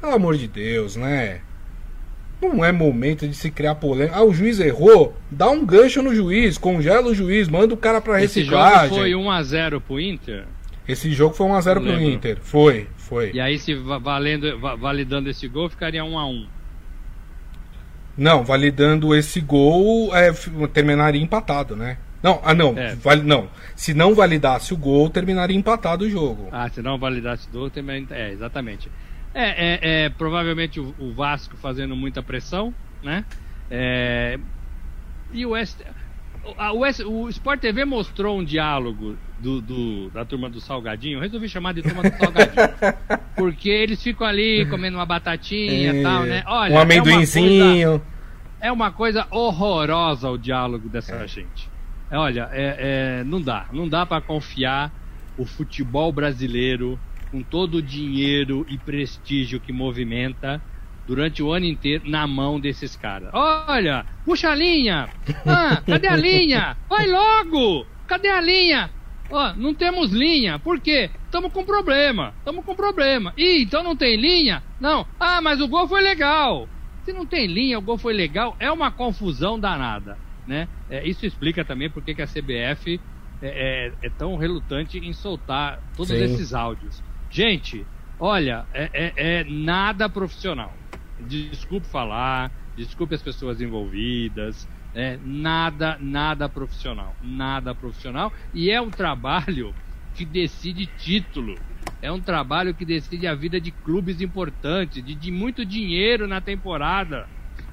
pelo 0.00 0.14
amor 0.14 0.36
de 0.36 0.48
Deus, 0.48 0.96
né? 0.96 1.40
Não 2.42 2.64
é 2.64 2.72
momento 2.72 3.28
de 3.28 3.34
se 3.34 3.50
criar 3.50 3.74
polêmica. 3.74 4.16
Ah, 4.16 4.24
o 4.24 4.32
juiz 4.32 4.58
errou? 4.60 5.14
Dá 5.30 5.50
um 5.50 5.64
gancho 5.64 6.02
no 6.02 6.14
juiz, 6.14 6.56
congela 6.56 7.08
o 7.08 7.14
juiz, 7.14 7.48
manda 7.48 7.74
o 7.74 7.76
cara 7.76 8.00
pra 8.00 8.16
reciclagem. 8.16 8.86
Esse 8.86 9.10
jogo 9.10 9.24
foi 9.24 9.32
1x0 9.32 9.80
pro 9.80 10.00
Inter? 10.00 10.44
Esse 10.88 11.12
jogo 11.12 11.34
foi 11.34 11.46
1x0 11.46 11.82
pro 11.82 12.00
Inter. 12.00 12.38
Foi, 12.40 12.88
foi. 12.96 13.32
E 13.34 13.40
aí, 13.40 13.58
se 13.58 13.74
valendo, 13.74 14.58
validando 14.58 15.28
esse 15.28 15.46
gol, 15.48 15.68
ficaria 15.68 16.02
1x1. 16.02 16.46
Não, 18.16 18.44
validando 18.44 19.14
esse 19.14 19.40
gol, 19.40 20.14
é, 20.14 20.32
terminaria 20.72 21.22
empatado, 21.22 21.76
né? 21.76 21.98
Não, 22.22 22.40
ah 22.44 22.52
não, 22.52 22.76
é. 22.76 22.94
vale, 22.96 23.22
não. 23.22 23.48
Se 23.74 23.94
não 23.94 24.14
validasse 24.14 24.74
o 24.74 24.76
gol, 24.76 25.08
terminaria 25.08 25.56
empatado 25.56 26.04
o 26.04 26.10
jogo. 26.10 26.48
Ah, 26.52 26.68
se 26.68 26.82
não 26.82 26.98
validasse 26.98 27.48
o 27.48 27.52
gol, 27.52 27.70
terminaria... 27.70 28.06
É, 28.10 28.30
exatamente. 28.30 28.90
É, 29.32 29.44
é, 29.44 30.04
é 30.04 30.08
provavelmente 30.10 30.78
o, 30.78 30.94
o, 30.98 31.14
Vasco 31.14 31.56
fazendo 31.56 31.96
muita 31.96 32.22
pressão, 32.22 32.74
né? 33.02 33.24
É, 33.70 34.38
e 35.32 35.46
o 35.46 35.50
West... 35.50 35.78
A, 36.58 36.72
o, 36.72 36.80
o 36.80 37.28
Sport 37.30 37.60
TV 37.60 37.84
mostrou 37.84 38.38
um 38.38 38.44
diálogo 38.44 39.16
do, 39.40 39.60
do, 39.60 40.10
da 40.10 40.24
turma 40.24 40.50
do 40.50 40.60
Salgadinho. 40.60 41.16
Eu 41.16 41.22
resolvi 41.22 41.48
chamar 41.48 41.72
de 41.72 41.82
turma 41.82 42.02
do 42.02 42.16
Salgadinho. 42.16 42.68
porque 43.34 43.68
eles 43.68 44.02
ficam 44.02 44.26
ali 44.26 44.66
comendo 44.66 44.98
uma 44.98 45.06
batatinha 45.06 45.94
e 45.94 46.02
tal, 46.02 46.22
né? 46.24 46.42
Olha, 46.46 46.74
um 46.74 46.78
amendoinzinho. 46.78 48.02
É 48.60 48.68
É 48.68 48.72
uma 48.72 48.90
coisa 48.90 49.26
horrorosa 49.30 50.28
o 50.28 50.36
diálogo 50.36 50.88
dessa 50.88 51.14
é. 51.14 51.26
gente. 51.26 51.70
É, 52.10 52.18
olha, 52.18 52.48
é, 52.52 53.20
é, 53.20 53.24
não 53.24 53.40
dá. 53.40 53.66
Não 53.72 53.88
dá 53.88 54.04
para 54.04 54.20
confiar 54.20 54.92
o 55.38 55.46
futebol 55.46 56.12
brasileiro 56.12 56.98
com 57.30 57.42
todo 57.42 57.76
o 57.76 57.82
dinheiro 57.82 58.66
e 58.68 58.76
prestígio 58.76 59.60
que 59.60 59.72
movimenta 59.72 60.60
durante 61.06 61.42
o 61.42 61.52
ano 61.52 61.66
inteiro 61.66 62.08
na 62.08 62.26
mão 62.26 62.60
desses 62.60 62.94
caras. 62.94 63.30
Olha, 63.32 64.04
puxa 64.24 64.50
a 64.50 64.54
linha! 64.54 65.08
Ah, 65.46 65.82
cadê 65.86 66.08
a 66.08 66.16
linha? 66.16 66.76
Vai 66.90 67.06
logo! 67.06 67.86
Cadê 68.06 68.28
a 68.28 68.40
linha? 68.40 68.90
Ó, 69.30 69.54
não 69.54 69.74
temos 69.74 70.10
linha. 70.10 70.58
Por 70.58 70.80
quê? 70.80 71.10
Estamos 71.24 71.52
com 71.52 71.64
problema. 71.64 72.34
Estamos 72.38 72.64
com 72.64 72.74
problema. 72.74 73.32
Ih, 73.36 73.62
então 73.62 73.82
não 73.82 73.96
tem 73.96 74.16
linha? 74.16 74.62
Não. 74.80 75.06
Ah, 75.18 75.40
mas 75.40 75.60
o 75.60 75.68
gol 75.68 75.86
foi 75.86 76.02
legal. 76.02 76.68
Se 77.04 77.12
não 77.12 77.24
tem 77.24 77.46
linha, 77.46 77.78
o 77.78 77.82
gol 77.82 77.96
foi 77.96 78.12
legal, 78.12 78.56
é 78.58 78.70
uma 78.70 78.90
confusão 78.90 79.58
danada. 79.58 80.18
Né? 80.46 80.68
É, 80.88 81.06
isso 81.06 81.24
explica 81.24 81.64
também 81.64 81.88
porque 81.88 82.14
que 82.14 82.22
a 82.22 82.26
CBF 82.26 83.00
é, 83.42 83.48
é, 83.48 83.92
é, 84.02 84.10
tão 84.10 84.36
relutante 84.36 84.98
em 84.98 85.12
soltar 85.12 85.80
todos 85.96 86.12
Sim. 86.12 86.22
esses 86.22 86.52
áudios. 86.52 87.02
Gente, 87.30 87.86
olha, 88.18 88.66
é, 88.74 88.90
é, 88.92 89.12
é 89.16 89.44
nada 89.44 90.08
profissional. 90.08 90.76
Desculpe 91.18 91.86
falar, 91.86 92.50
desculpe 92.76 93.14
as 93.14 93.22
pessoas 93.22 93.60
envolvidas, 93.60 94.68
é, 94.94 95.18
nada, 95.24 95.96
nada 96.00 96.48
profissional. 96.48 97.14
Nada 97.22 97.74
profissional. 97.74 98.32
E 98.52 98.70
é 98.70 98.80
um 98.80 98.90
trabalho 98.90 99.74
que 100.14 100.24
decide 100.24 100.86
título. 100.86 101.58
É 102.02 102.10
um 102.10 102.20
trabalho 102.20 102.74
que 102.74 102.84
decide 102.84 103.26
a 103.26 103.34
vida 103.34 103.60
de 103.60 103.70
clubes 103.70 104.20
importantes, 104.20 105.04
de, 105.04 105.14
de 105.14 105.30
muito 105.30 105.64
dinheiro 105.64 106.26
na 106.26 106.40
temporada. 106.40 107.28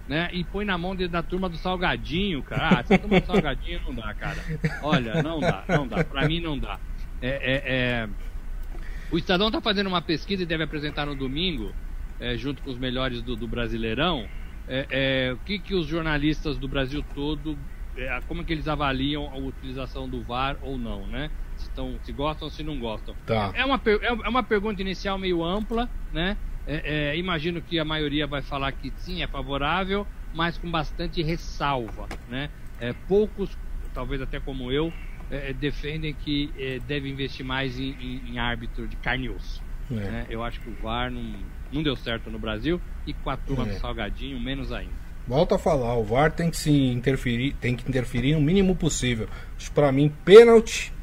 Né? 0.07 0.29
E 0.31 0.43
põe 0.43 0.63
na 0.63 0.77
mão 0.77 0.95
de, 0.95 1.07
da 1.07 1.21
turma 1.21 1.49
do 1.49 1.57
Salgadinho, 1.57 2.41
cara. 2.41 2.77
Ah, 2.77 2.79
essa 2.79 2.97
turma 2.97 3.19
do 3.19 3.25
Salgadinho 3.25 3.81
não 3.85 3.93
dá, 3.93 4.13
cara. 4.13 4.41
Olha, 4.81 5.21
não 5.21 5.39
dá, 5.39 5.63
não 5.67 5.87
dá. 5.87 6.03
Pra 6.03 6.27
mim 6.27 6.39
não 6.39 6.57
dá. 6.57 6.79
É, 7.21 7.27
é, 7.27 7.63
é... 7.65 8.09
O 9.11 9.17
Estadão 9.17 9.49
tá 9.49 9.59
fazendo 9.59 9.87
uma 9.87 10.01
pesquisa 10.01 10.43
e 10.43 10.45
deve 10.45 10.63
apresentar 10.63 11.05
no 11.05 11.15
domingo, 11.15 11.73
é, 12.19 12.37
junto 12.37 12.61
com 12.61 12.69
os 12.69 12.77
melhores 12.77 13.21
do, 13.21 13.35
do 13.35 13.47
Brasileirão, 13.47 14.27
é, 14.67 14.87
é, 15.29 15.33
o 15.33 15.39
que, 15.39 15.59
que 15.59 15.73
os 15.73 15.87
jornalistas 15.87 16.59
do 16.59 16.67
Brasil 16.67 17.01
todo, 17.13 17.57
é, 17.95 18.19
como 18.27 18.43
que 18.45 18.51
eles 18.51 18.67
avaliam 18.67 19.23
a 19.31 19.37
utilização 19.37 20.09
do 20.09 20.23
VAR 20.23 20.57
ou 20.61 20.77
não, 20.77 21.07
né? 21.07 21.31
Se, 21.55 21.73
tão, 21.73 21.99
se 22.03 22.11
gostam 22.11 22.47
ou 22.47 22.51
se 22.51 22.61
não 22.63 22.77
gostam. 22.79 23.17
Tá. 23.25 23.51
É, 23.55 23.65
uma, 23.65 23.81
é, 23.85 24.05
é 24.05 24.29
uma 24.29 24.43
pergunta 24.43 24.81
inicial 24.81 25.17
meio 25.17 25.43
ampla, 25.43 25.89
né? 26.11 26.37
É, 26.65 27.11
é, 27.11 27.17
imagino 27.17 27.61
que 27.61 27.79
a 27.79 27.85
maioria 27.85 28.27
vai 28.27 28.41
falar 28.41 28.73
que 28.73 28.91
sim, 28.97 29.23
é 29.23 29.27
favorável, 29.27 30.05
mas 30.31 30.57
com 30.57 30.69
bastante 30.69 31.23
ressalva, 31.23 32.11
né? 32.27 32.51
É, 32.77 32.93
poucos, 32.93 33.57
talvez 33.93 34.21
até 34.21 34.39
como 34.39 34.71
eu, 34.71 34.93
defendem 35.57 36.15
que 36.15 36.79
deve 36.85 37.09
investir 37.09 37.45
mais 37.45 37.77
em, 37.77 37.91
em, 37.91 38.29
em 38.31 38.37
árbitro 38.37 38.87
de 38.87 38.95
carne 38.95 39.25
e 39.25 39.29
osso. 39.29 39.61
Né? 39.89 40.25
Eu 40.29 40.43
acho 40.43 40.59
que 40.59 40.69
o 40.69 40.75
VAR 40.81 41.09
não 41.09 41.35
não 41.71 41.83
deu 41.83 41.95
certo 41.95 42.29
no 42.29 42.39
Brasil 42.39 42.79
e 43.05 43.13
com 43.13 43.29
a 43.29 43.37
turma 43.37 43.65
é. 43.65 43.73
do 43.73 43.79
Salgadinho, 43.79 44.39
menos 44.39 44.71
ainda. 44.71 45.07
Volto 45.27 45.55
a 45.55 45.59
falar, 45.59 45.95
o 45.97 46.03
VAR 46.03 46.31
tem 46.31 46.49
que 46.49 46.57
se 46.57 46.71
interferir, 46.71 47.53
tem 47.59 47.75
que 47.75 47.87
interferir 47.87 48.33
no 48.33 48.41
mínimo 48.41 48.75
possível. 48.75 49.27
Para 49.75 49.91
mim, 49.91 50.11
pênalti, 50.23 50.93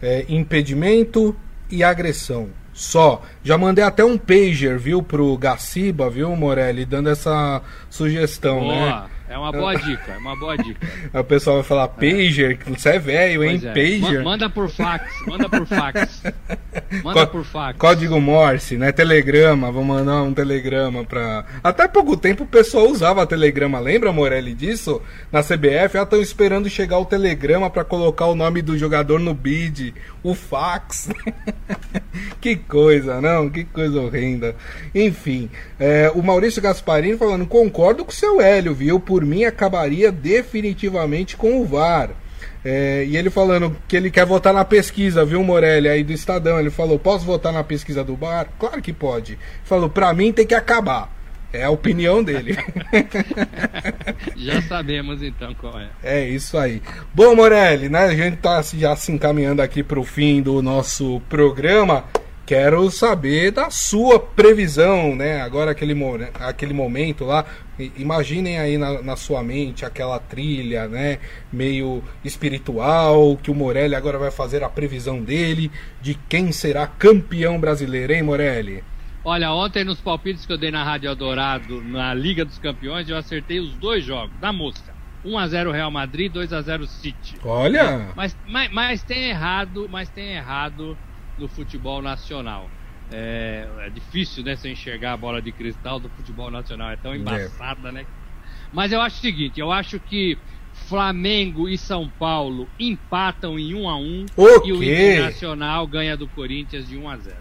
é, 0.00 0.24
impedimento 0.28 1.34
e 1.68 1.82
agressão. 1.82 2.50
Só. 2.72 3.22
Já 3.42 3.58
mandei 3.58 3.82
até 3.82 4.04
um 4.04 4.16
pager, 4.16 4.78
viu, 4.78 5.02
pro 5.02 5.36
Gaciba, 5.36 6.08
viu, 6.08 6.36
Morelli, 6.36 6.84
dando 6.84 7.08
essa 7.08 7.60
sugestão, 7.90 8.60
Boa. 8.60 9.02
né? 9.02 9.10
É 9.28 9.36
uma 9.36 9.52
boa 9.52 9.74
dica, 9.74 10.12
é 10.12 10.16
uma 10.16 10.34
boa 10.36 10.56
dica. 10.56 10.86
o 11.12 11.24
pessoal 11.24 11.56
vai 11.56 11.64
falar, 11.64 11.88
pager, 11.88 12.58
é. 12.66 12.70
você 12.70 12.90
é 12.90 12.98
velho, 12.98 13.44
hein? 13.44 13.60
É. 13.62 13.68
Pager. 13.68 14.24
manda 14.24 14.48
por 14.48 14.70
fax, 14.70 15.12
manda 15.26 15.48
por 15.48 15.66
fax. 15.66 16.22
Manda 17.02 17.26
por 17.26 17.44
fax. 17.44 17.78
Código 17.78 18.18
Morse, 18.20 18.78
né? 18.78 18.92
Telegrama, 18.92 19.70
vou 19.70 19.84
mandar 19.84 20.22
um 20.22 20.32
telegrama 20.32 21.04
pra. 21.04 21.44
Até 21.62 21.86
pouco 21.86 22.16
tempo 22.16 22.44
o 22.44 22.46
pessoal 22.46 22.88
usava 22.88 23.26
telegrama, 23.26 23.78
lembra, 23.78 24.12
Morelli, 24.12 24.54
disso? 24.54 25.02
Na 25.30 25.42
CBF, 25.42 25.94
já 25.94 26.02
estão 26.04 26.20
esperando 26.20 26.68
chegar 26.70 26.98
o 26.98 27.04
telegrama 27.04 27.68
para 27.68 27.84
colocar 27.84 28.26
o 28.26 28.34
nome 28.34 28.62
do 28.62 28.78
jogador 28.78 29.18
no 29.18 29.34
bid, 29.34 29.94
o 30.22 30.34
fax. 30.34 31.10
que 32.40 32.56
coisa, 32.56 33.20
não? 33.20 33.50
Que 33.50 33.64
coisa 33.64 34.00
horrenda. 34.00 34.56
Enfim, 34.94 35.50
é, 35.78 36.10
o 36.14 36.22
Maurício 36.22 36.62
Gasparini 36.62 37.18
falando, 37.18 37.46
concordo 37.46 38.04
com 38.04 38.10
o 38.10 38.14
seu 38.14 38.40
Hélio, 38.40 38.74
viu? 38.74 38.98
Por 38.98 39.17
mim 39.24 39.44
acabaria 39.44 40.10
definitivamente 40.10 41.36
com 41.36 41.60
o 41.60 41.64
VAR. 41.64 42.10
É, 42.64 43.04
e 43.06 43.16
ele 43.16 43.30
falando 43.30 43.76
que 43.86 43.96
ele 43.96 44.10
quer 44.10 44.26
votar 44.26 44.52
na 44.52 44.64
pesquisa, 44.64 45.24
viu, 45.24 45.42
Morelli, 45.42 45.88
aí 45.88 46.02
do 46.02 46.12
Estadão. 46.12 46.58
Ele 46.58 46.70
falou: 46.70 46.98
posso 46.98 47.24
votar 47.24 47.52
na 47.52 47.62
pesquisa 47.62 48.02
do 48.02 48.16
bar? 48.16 48.48
Claro 48.58 48.82
que 48.82 48.92
pode. 48.92 49.32
Ele 49.32 49.40
falou: 49.64 49.88
pra 49.88 50.12
mim 50.12 50.32
tem 50.32 50.46
que 50.46 50.54
acabar. 50.54 51.16
É 51.50 51.64
a 51.64 51.70
opinião 51.70 52.22
dele. 52.22 52.58
já 54.36 54.60
sabemos 54.62 55.22
então 55.22 55.54
qual 55.54 55.80
é. 55.80 55.88
É 56.02 56.28
isso 56.28 56.58
aí. 56.58 56.82
Bom, 57.14 57.34
Morelli, 57.34 57.88
né? 57.88 58.00
A 58.00 58.14
gente 58.14 58.36
tá 58.36 58.60
já 58.60 58.94
se 58.94 59.10
encaminhando 59.10 59.62
aqui 59.62 59.82
pro 59.82 60.04
fim 60.04 60.42
do 60.42 60.60
nosso 60.60 61.22
programa. 61.28 62.04
Quero 62.48 62.90
saber 62.90 63.50
da 63.50 63.68
sua 63.68 64.18
previsão, 64.18 65.14
né? 65.14 65.42
Agora 65.42 65.72
aquele, 65.72 65.94
aquele 66.40 66.72
momento 66.72 67.26
lá, 67.26 67.44
imaginem 67.94 68.58
aí 68.58 68.78
na, 68.78 69.02
na, 69.02 69.16
sua 69.16 69.42
mente 69.42 69.84
aquela 69.84 70.18
trilha, 70.18 70.88
né? 70.88 71.18
Meio 71.52 72.02
espiritual, 72.24 73.36
que 73.36 73.50
o 73.50 73.54
Morelli 73.54 73.94
agora 73.94 74.16
vai 74.16 74.30
fazer 74.30 74.64
a 74.64 74.68
previsão 74.70 75.22
dele 75.22 75.70
de 76.00 76.14
quem 76.26 76.50
será 76.50 76.86
campeão 76.86 77.60
brasileiro, 77.60 78.14
hein, 78.14 78.22
Morelli? 78.22 78.82
Olha, 79.22 79.52
ontem 79.52 79.84
nos 79.84 80.00
palpites 80.00 80.46
que 80.46 80.52
eu 80.54 80.56
dei 80.56 80.70
na 80.70 80.82
Rádio 80.82 81.08
Eldorado, 81.08 81.82
na 81.82 82.14
Liga 82.14 82.46
dos 82.46 82.58
Campeões, 82.58 83.10
eu 83.10 83.18
acertei 83.18 83.60
os 83.60 83.74
dois 83.74 84.02
jogos, 84.02 84.34
da 84.40 84.54
mosca. 84.54 84.94
1x0 85.22 85.70
Real 85.70 85.90
Madrid, 85.90 86.32
2x0 86.32 86.86
City. 86.86 87.36
Olha! 87.44 88.08
Mas, 88.16 88.34
mas, 88.48 88.72
mas 88.72 89.02
tem 89.02 89.28
errado, 89.28 89.86
mas 89.90 90.08
tem 90.08 90.36
errado 90.36 90.96
no 91.38 91.48
futebol 91.48 92.02
nacional. 92.02 92.68
É, 93.10 93.66
é, 93.78 93.90
difícil, 93.90 94.44
né, 94.44 94.54
você 94.54 94.70
enxergar 94.70 95.14
a 95.14 95.16
bola 95.16 95.40
de 95.40 95.50
cristal 95.50 95.98
do 95.98 96.10
futebol 96.10 96.50
nacional, 96.50 96.90
é 96.90 96.96
tão 96.96 97.12
é. 97.12 97.16
embaçada, 97.16 97.88
é. 97.88 97.92
né? 97.92 98.06
Mas 98.72 98.92
eu 98.92 99.00
acho 99.00 99.16
o 99.16 99.20
seguinte, 99.20 99.58
eu 99.58 99.72
acho 99.72 99.98
que 99.98 100.36
Flamengo 100.86 101.68
e 101.68 101.76
São 101.76 102.08
Paulo 102.08 102.68
empatam 102.78 103.58
em 103.58 103.74
1 103.74 103.88
a 103.88 103.96
1 103.96 104.26
o 104.36 104.66
e 104.66 104.72
o 104.72 104.82
Internacional 104.82 105.86
ganha 105.86 106.16
do 106.16 106.28
Corinthians 106.28 106.86
de 106.86 106.96
1 106.96 107.08
a 107.08 107.16
0. 107.16 107.36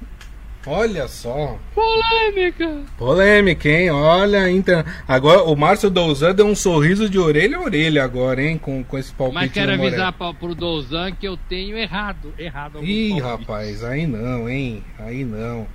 Olha 0.67 1.07
só. 1.07 1.57
Polêmica. 1.73 2.83
Polêmica, 2.97 3.69
hein? 3.69 3.89
Olha, 3.89 4.51
então. 4.51 4.83
Agora 5.07 5.43
o 5.43 5.55
Márcio 5.55 5.89
Douzan 5.89 6.35
deu 6.35 6.45
um 6.45 6.55
sorriso 6.55 7.09
de 7.09 7.17
orelha 7.17 7.57
a 7.57 7.61
orelha 7.61 8.03
agora, 8.03 8.43
hein? 8.43 8.57
Com, 8.57 8.83
com 8.83 8.97
esse 8.97 9.13
palpite. 9.13 9.35
Mas 9.35 9.51
quero 9.53 9.71
avisar 9.71 10.11
pra, 10.11 10.33
pro 10.33 10.53
Douzan 10.53 11.13
que 11.13 11.25
eu 11.25 11.37
tenho 11.37 11.77
errado. 11.77 12.33
Errado. 12.37 12.83
Ih, 12.83 13.17
rapaz, 13.19 13.81
aí 13.83 14.05
não, 14.05 14.49
hein? 14.49 14.83
Aí 14.99 15.23
não. 15.23 15.65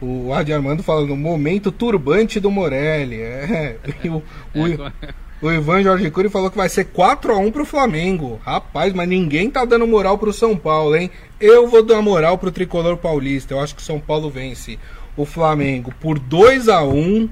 O 0.00 0.34
Adi 0.34 0.52
Armando 0.52 0.82
falando, 0.82 1.16
momento 1.16 1.72
turbante 1.72 2.38
do 2.38 2.50
Morelli. 2.50 3.22
É. 3.22 3.78
o, 4.04 4.22
o, 4.58 4.66
é, 4.66 5.14
o 5.44 5.52
Ivan 5.52 5.82
Jorge 5.82 6.10
Cury 6.10 6.30
falou 6.30 6.50
que 6.50 6.56
vai 6.56 6.68
ser 6.68 6.86
4x1 6.86 7.52
pro 7.52 7.66
Flamengo. 7.66 8.40
Rapaz, 8.44 8.94
mas 8.94 9.06
ninguém 9.06 9.50
tá 9.50 9.64
dando 9.64 9.86
moral 9.86 10.16
pro 10.16 10.32
São 10.32 10.56
Paulo, 10.56 10.96
hein? 10.96 11.10
Eu 11.38 11.68
vou 11.68 11.82
dar 11.84 12.00
moral 12.00 12.38
pro 12.38 12.50
tricolor 12.50 12.96
paulista. 12.96 13.52
Eu 13.52 13.60
acho 13.60 13.74
que 13.74 13.82
o 13.82 13.84
São 13.84 14.00
Paulo 14.00 14.30
vence 14.30 14.78
o 15.16 15.26
Flamengo 15.26 15.92
por 16.00 16.18
2 16.18 16.68
a 16.68 16.82
1 16.82 17.28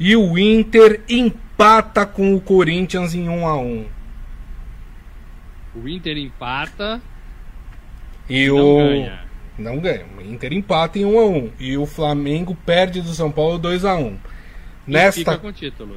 e 0.00 0.16
o 0.16 0.36
Inter 0.36 1.00
empata 1.08 2.04
com 2.04 2.34
o 2.34 2.40
Corinthians 2.40 3.14
em 3.14 3.28
1 3.28 3.46
a 3.46 3.56
1. 3.56 3.86
O 5.76 5.88
Inter 5.88 6.18
empata 6.18 7.00
e 8.28 8.48
não 8.48 8.56
o 8.56 8.78
ganha. 8.78 9.20
Não 9.56 9.78
ganha. 9.78 10.06
O 10.18 10.20
Inter 10.20 10.52
empata 10.52 10.98
em 10.98 11.04
1 11.04 11.18
a 11.18 11.26
1 11.26 11.50
e 11.60 11.78
o 11.78 11.86
Flamengo 11.86 12.56
perde 12.66 13.00
do 13.00 13.14
São 13.14 13.30
Paulo 13.30 13.56
2 13.58 13.84
a 14.86 14.90
1. 14.90 14.92
Nesta, 14.92 15.40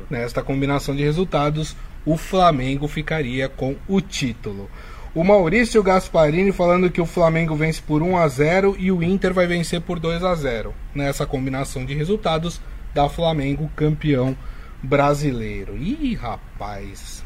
nesta 0.10 0.42
combinação 0.42 0.96
de 0.96 1.04
resultados, 1.04 1.76
o 2.06 2.18
Flamengo 2.18 2.88
ficaria 2.88 3.50
com 3.50 3.76
o 3.88 4.00
título. 4.00 4.70
O 5.14 5.24
Maurício 5.24 5.82
Gasparini 5.82 6.52
falando 6.52 6.90
que 6.90 7.00
o 7.00 7.06
Flamengo 7.06 7.56
vence 7.56 7.82
por 7.82 8.04
1 8.04 8.18
a 8.18 8.28
0 8.28 8.76
e 8.78 8.92
o 8.92 9.02
Inter 9.02 9.34
vai 9.34 9.48
vencer 9.48 9.80
por 9.80 9.98
2 9.98 10.24
a 10.24 10.36
0. 10.36 10.74
Nessa 10.94 11.26
combinação 11.26 11.86
de 11.86 11.94
resultados, 11.94 12.60
dá 12.94 13.08
Flamengo 13.08 13.72
campeão 13.76 14.36
brasileiro. 14.84 15.78
Ih, 15.78 16.16
rapaz. 16.16 17.24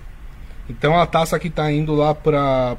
Então 0.69 0.99
a 0.99 1.05
taça 1.07 1.39
que 1.39 1.47
está 1.47 1.71
indo 1.71 1.95
lá 1.95 2.13
para 2.13 2.77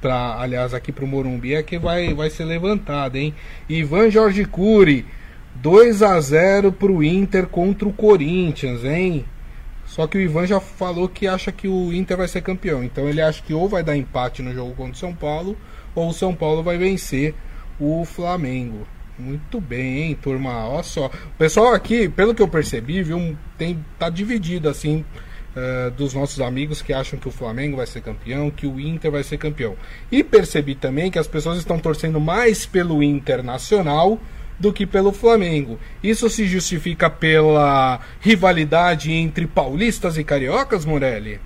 para 0.00 0.38
aliás 0.38 0.74
aqui 0.74 0.92
para 0.92 1.06
o 1.06 1.08
Morumbi 1.08 1.54
é 1.54 1.62
que 1.62 1.78
vai 1.78 2.12
vai 2.12 2.28
ser 2.28 2.44
levantada, 2.44 3.18
hein? 3.18 3.34
Ivan 3.66 4.10
Jorge 4.10 4.44
Cury 4.44 5.06
2 5.54 6.02
a 6.02 6.20
0 6.20 6.72
pro 6.72 7.02
Inter 7.02 7.46
contra 7.46 7.88
o 7.88 7.92
Corinthians, 7.92 8.84
hein? 8.84 9.24
Só 9.86 10.06
que 10.06 10.18
o 10.18 10.20
Ivan 10.20 10.46
já 10.46 10.60
falou 10.60 11.08
que 11.08 11.26
acha 11.26 11.52
que 11.52 11.68
o 11.68 11.92
Inter 11.92 12.16
vai 12.16 12.26
ser 12.26 12.42
campeão. 12.42 12.82
Então 12.82 13.08
ele 13.08 13.20
acha 13.20 13.42
que 13.42 13.54
ou 13.54 13.68
vai 13.68 13.82
dar 13.82 13.96
empate 13.96 14.42
no 14.42 14.52
jogo 14.52 14.74
contra 14.74 14.92
o 14.92 14.96
São 14.96 15.14
Paulo, 15.14 15.56
ou 15.94 16.08
o 16.08 16.12
São 16.12 16.34
Paulo 16.34 16.62
vai 16.62 16.76
vencer 16.78 17.34
o 17.78 18.04
Flamengo. 18.04 18.86
Muito 19.18 19.60
bem, 19.60 20.02
hein, 20.02 20.18
turma? 20.20 20.68
Olha 20.68 20.82
só. 20.82 21.06
O 21.06 21.38
pessoal 21.38 21.72
aqui, 21.72 22.08
pelo 22.08 22.34
que 22.34 22.42
eu 22.42 22.48
percebi, 22.48 23.02
viu, 23.02 23.36
tem, 23.56 23.84
tá 23.98 24.10
dividido 24.10 24.68
assim. 24.68 25.04
Uh, 25.54 25.88
dos 25.92 26.12
nossos 26.12 26.40
amigos 26.40 26.82
que 26.82 26.92
acham 26.92 27.16
que 27.16 27.28
o 27.28 27.30
Flamengo 27.30 27.76
vai 27.76 27.86
ser 27.86 28.00
campeão, 28.00 28.50
que 28.50 28.66
o 28.66 28.80
Inter 28.80 29.08
vai 29.08 29.22
ser 29.22 29.38
campeão. 29.38 29.76
E 30.10 30.24
percebi 30.24 30.74
também 30.74 31.12
que 31.12 31.18
as 31.18 31.28
pessoas 31.28 31.58
estão 31.58 31.78
torcendo 31.78 32.18
mais 32.18 32.66
pelo 32.66 33.00
Internacional 33.04 34.18
do 34.58 34.72
que 34.72 34.86
pelo 34.86 35.12
Flamengo. 35.12 35.78
Isso 36.02 36.28
se 36.30 36.46
justifica 36.46 37.10
pela 37.10 38.00
rivalidade 38.20 39.12
entre 39.12 39.46
paulistas 39.46 40.16
e 40.16 40.24
cariocas, 40.24 40.84
Morelli? 40.84 41.40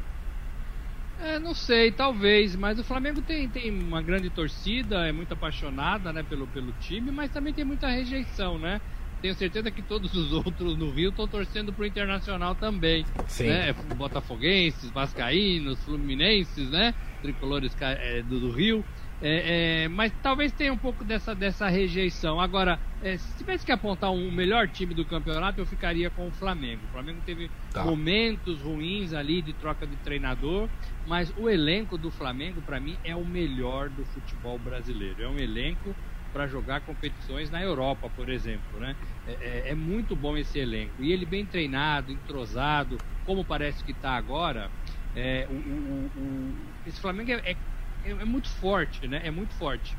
É, 1.21 1.39
não 1.39 1.55
sei, 1.55 1.91
talvez, 1.91 2.55
mas 2.55 2.79
o 2.79 2.85
Flamengo 2.85 3.21
tem, 3.21 3.49
tem 3.49 3.71
uma 3.71 4.01
grande 4.01 4.31
torcida, 4.31 5.07
é 5.07 5.13
muito 5.13 5.35
apaixonada 5.35 6.13
né, 6.13 6.23
pelo, 6.23 6.47
pelo 6.47 6.73
time, 6.81 7.11
mas 7.11 7.31
também 7.31 7.53
tem 7.53 7.65
muita 7.65 7.89
rejeição, 7.89 8.59
né? 8.59 8.81
Tenho 9.21 9.35
certeza 9.35 9.69
que 9.71 9.83
todos 9.83 10.15
os 10.15 10.33
outros 10.47 10.77
no 10.77 10.91
Rio 10.91 11.11
estão 11.11 11.27
torcendo 11.27 11.73
pro 11.73 11.85
Internacional 11.85 12.55
também. 12.55 13.05
Sim. 13.27 13.49
Né? 13.49 13.73
Botafoguenses, 13.97 14.91
Vascaínos, 14.91 15.83
Fluminenses, 15.83 16.71
né? 16.71 16.95
Tricolores 17.21 17.77
é, 17.81 18.23
do, 18.23 18.39
do 18.39 18.53
Rio. 18.53 18.85
É, 19.21 19.85
é, 19.85 19.89
mas 19.89 20.13
talvez 20.23 20.53
tenha 20.53 20.73
um 20.73 20.79
pouco 20.79 21.05
dessa, 21.05 21.35
dessa 21.35 21.69
rejeição. 21.69 22.41
Agora, 22.41 22.81
é, 23.03 23.17
se 23.19 23.39
tivesse 23.39 23.67
que 23.67 23.73
apontar 23.73 24.13
um 24.13 24.31
melhor 24.31 24.69
time 24.69 24.95
do 24.95 25.05
campeonato, 25.05 25.61
eu 25.61 25.67
ficaria 25.67 26.09
com 26.11 26.29
o 26.29 26.33
Flamengo. 26.33 26.87
O 26.87 26.91
Flamengo 26.91 27.21
teve 27.23 27.51
tá. 27.73 27.85
momentos 27.85 28.61
ruins 28.63 29.13
ali 29.13 29.43
de 29.43 29.53
troca 29.55 29.87
de 29.87 29.97
treinador, 29.97 30.69
mas 31.05 31.33
o 31.37 31.49
elenco 31.49 31.99
do 31.99 32.11
Flamengo, 32.11 32.63
para 32.63 32.79
mim, 32.79 32.97
é 33.03 33.17
o 33.17 33.25
melhor 33.25 33.89
do 33.89 34.05
futebol 34.05 34.59
brasileiro. 34.59 35.23
É 35.23 35.29
um 35.29 35.39
elenco 35.39 35.97
para 36.33 36.47
jogar 36.47 36.83
competições 36.83 37.51
na 37.51 37.61
Europa, 37.63 38.09
por 38.11 38.29
exemplo. 38.29 38.79
Né? 38.79 38.95
É, 39.27 39.33
é, 39.33 39.71
é, 39.71 39.75
muito 39.75 40.15
bom 40.15 40.37
esse 40.37 40.59
elenco. 40.59 41.03
E 41.03 41.11
ele 41.11 41.27
bem 41.27 41.45
treinado, 41.45 42.13
entrosado, 42.13 42.99
como 43.25 43.45
parece 43.45 43.83
que 43.83 43.93
está 43.93 44.13
agora. 44.13 44.71
É, 45.15 45.47
o, 45.51 45.55
o, 45.55 46.07
o, 46.15 46.75
esse 46.87 47.01
Flamengo 47.01 47.33
é, 47.33 47.57
é 48.05 48.11
é, 48.11 48.25
muito 48.25 48.49
forte, 48.49 49.07
né? 49.07 49.21
É 49.25 49.31
muito 49.31 49.55
forte. 49.55 49.97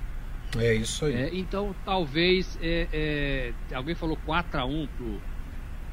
É 0.57 0.73
isso 0.73 1.05
aí. 1.05 1.13
É, 1.13 1.35
então, 1.35 1.75
talvez. 1.85 2.57
É, 2.61 3.53
é 3.71 3.75
alguém 3.75 3.95
falou 3.95 4.17
4x1 4.17 4.87
pro, 4.97 5.21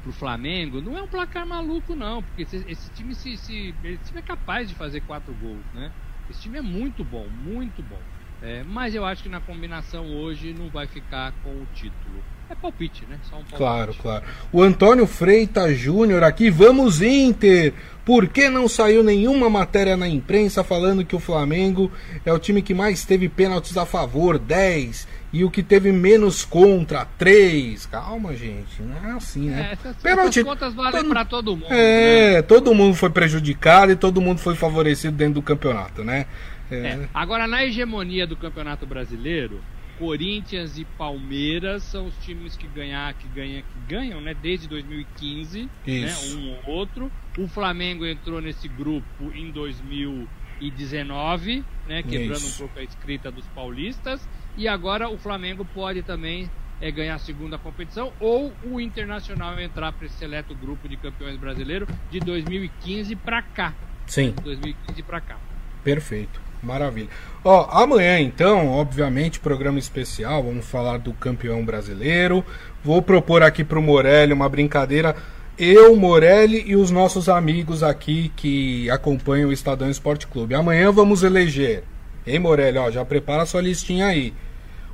pro 0.03 0.11
Flamengo. 0.11 0.81
Não 0.81 0.97
é 0.97 1.03
um 1.03 1.07
placar 1.07 1.45
maluco, 1.45 1.95
não. 1.95 2.23
Porque 2.23 2.43
esse, 2.43 2.57
esse 2.67 2.89
time 2.91 3.13
se, 3.13 3.37
se, 3.37 3.75
esse 3.83 4.03
time 4.05 4.19
é 4.19 4.23
capaz 4.23 4.67
de 4.67 4.75
fazer 4.75 5.01
4 5.01 5.33
gols, 5.35 5.65
né? 5.73 5.91
Esse 6.29 6.41
time 6.41 6.57
é 6.57 6.61
muito 6.61 7.03
bom, 7.03 7.27
muito 7.29 7.81
bom. 7.83 8.01
É, 8.41 8.63
mas 8.63 8.93
eu 8.93 9.05
acho 9.05 9.23
que 9.23 9.29
na 9.29 9.41
combinação 9.41 10.05
hoje 10.05 10.53
não 10.53 10.69
vai 10.69 10.87
ficar 10.87 11.31
com 11.43 11.49
o 11.49 11.65
título. 11.73 12.23
É 12.49 12.55
palpite, 12.55 13.03
né? 13.09 13.17
Só 13.23 13.35
um 13.35 13.39
palpite. 13.39 13.57
Claro, 13.57 13.93
claro. 14.01 14.23
O 14.51 14.61
Antônio 14.61 15.05
Freitas 15.05 15.77
Júnior 15.77 16.23
aqui, 16.23 16.49
vamos 16.49 17.01
Inter! 17.01 17.73
Por 18.07 18.25
que 18.29 18.47
não 18.47 18.69
saiu 18.69 19.03
nenhuma 19.03 19.49
matéria 19.49 19.97
na 19.97 20.07
imprensa 20.07 20.63
falando 20.63 21.03
que 21.03 21.13
o 21.13 21.19
Flamengo 21.19 21.91
é 22.25 22.31
o 22.31 22.39
time 22.39 22.61
que 22.61 22.73
mais 22.73 23.03
teve 23.03 23.27
pênaltis 23.27 23.75
a 23.75 23.85
favor, 23.85 24.39
10, 24.39 25.05
e 25.33 25.43
o 25.43 25.51
que 25.51 25.61
teve 25.61 25.91
menos 25.91 26.45
contra, 26.45 27.05
3? 27.17 27.85
Calma, 27.87 28.33
gente, 28.33 28.81
não 28.81 29.09
é 29.09 29.11
assim, 29.11 29.49
né? 29.49 29.71
É, 29.71 29.73
essas, 29.73 29.97
Pênalti, 29.97 30.39
essas 30.39 30.43
contas 30.43 30.73
valem 30.73 31.01
todo, 31.01 31.09
para 31.09 31.25
todo 31.25 31.57
mundo. 31.57 31.67
É, 31.69 32.35
né? 32.35 32.41
todo 32.43 32.73
mundo 32.73 32.95
foi 32.95 33.09
prejudicado 33.09 33.91
e 33.91 33.95
todo 33.97 34.21
mundo 34.21 34.39
foi 34.39 34.55
favorecido 34.55 35.17
dentro 35.17 35.33
do 35.33 35.41
campeonato, 35.41 36.01
né? 36.01 36.27
É. 36.71 36.75
É. 36.75 37.09
Agora, 37.13 37.45
na 37.45 37.65
hegemonia 37.65 38.25
do 38.25 38.37
Campeonato 38.37 38.85
Brasileiro, 38.85 39.61
Corinthians 39.97 40.77
e 40.77 40.85
Palmeiras 40.85 41.83
são 41.83 42.07
os 42.07 42.15
times 42.17 42.55
que 42.55 42.65
ganhar, 42.67 43.13
que 43.13 43.27
ganha, 43.27 43.61
que 43.61 43.79
ganham, 43.87 44.21
né, 44.21 44.33
desde 44.33 44.67
2015, 44.67 45.63
né, 45.63 45.69
Isso. 45.85 46.37
né, 46.37 46.41
um 46.41 46.51
ou 46.51 46.59
outro. 46.75 47.11
O 47.37 47.47
Flamengo 47.47 48.05
entrou 48.05 48.41
nesse 48.41 48.67
grupo 48.67 49.31
em 49.33 49.49
2019, 49.51 51.63
né, 51.87 52.03
quebrando 52.03 52.37
Isso. 52.37 52.55
um 52.55 52.57
pouco 52.67 52.79
a 52.79 52.83
escrita 52.83 53.31
dos 53.31 53.45
paulistas, 53.47 54.27
e 54.55 54.67
agora 54.67 55.09
o 55.09 55.17
Flamengo 55.17 55.65
pode 55.65 56.03
também 56.03 56.49
é, 56.79 56.91
ganhar 56.91 57.15
a 57.15 57.19
segunda 57.19 57.57
competição 57.57 58.13
ou 58.19 58.53
o 58.63 58.79
Internacional 58.79 59.59
entrar 59.59 59.91
para 59.91 60.05
esse 60.05 60.17
seleto 60.17 60.53
grupo 60.55 60.87
de 60.87 60.95
campeões 60.97 61.37
brasileiros 61.37 61.89
de 62.11 62.19
2015 62.19 63.15
para 63.15 63.41
cá. 63.41 63.73
Sim. 64.05 64.35
2015 64.43 65.01
para 65.03 65.21
cá. 65.21 65.37
Perfeito. 65.83 66.39
Maravilha. 66.61 67.09
Ó, 67.43 67.67
amanhã 67.71 68.19
então, 68.19 68.67
obviamente, 68.67 69.39
programa 69.39 69.79
especial, 69.79 70.43
vamos 70.43 70.65
falar 70.65 70.97
do 70.97 71.13
campeão 71.13 71.63
brasileiro. 71.63 72.43
Vou 72.83 73.01
propor 73.01 73.43
aqui 73.43 73.63
pro 73.63 73.81
Morelli 73.81 74.33
uma 74.33 74.49
brincadeira. 74.49 75.15
Eu, 75.57 75.95
Morelli 75.95 76.63
e 76.67 76.75
os 76.75 76.91
nossos 76.91 77.27
amigos 77.27 77.81
aqui 77.81 78.31
que 78.35 78.89
acompanham 78.89 79.49
o 79.49 79.53
Estadão 79.53 79.89
Esporte 79.89 80.27
Clube. 80.27 80.53
Amanhã 80.53 80.91
vamos 80.91 81.23
eleger. 81.23 81.83
Hein, 82.25 82.39
Morelli, 82.39 82.77
ó, 82.77 82.91
já 82.91 83.03
prepara 83.05 83.43
a 83.43 83.45
sua 83.45 83.61
listinha 83.61 84.07
aí. 84.07 84.33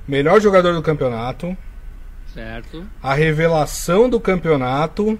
O 0.07 0.11
melhor 0.11 0.39
jogador 0.39 0.73
do 0.73 0.81
campeonato. 0.81 1.57
Certo. 2.33 2.85
A 3.01 3.13
revelação 3.13 4.09
do 4.09 4.19
campeonato. 4.19 5.19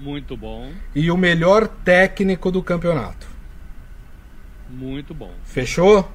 Muito 0.00 0.36
bom. 0.36 0.70
E 0.94 1.10
o 1.10 1.16
melhor 1.16 1.66
técnico 1.66 2.50
do 2.50 2.62
campeonato. 2.62 3.35
Muito 4.68 5.14
bom. 5.14 5.32
Fechou? 5.44 6.08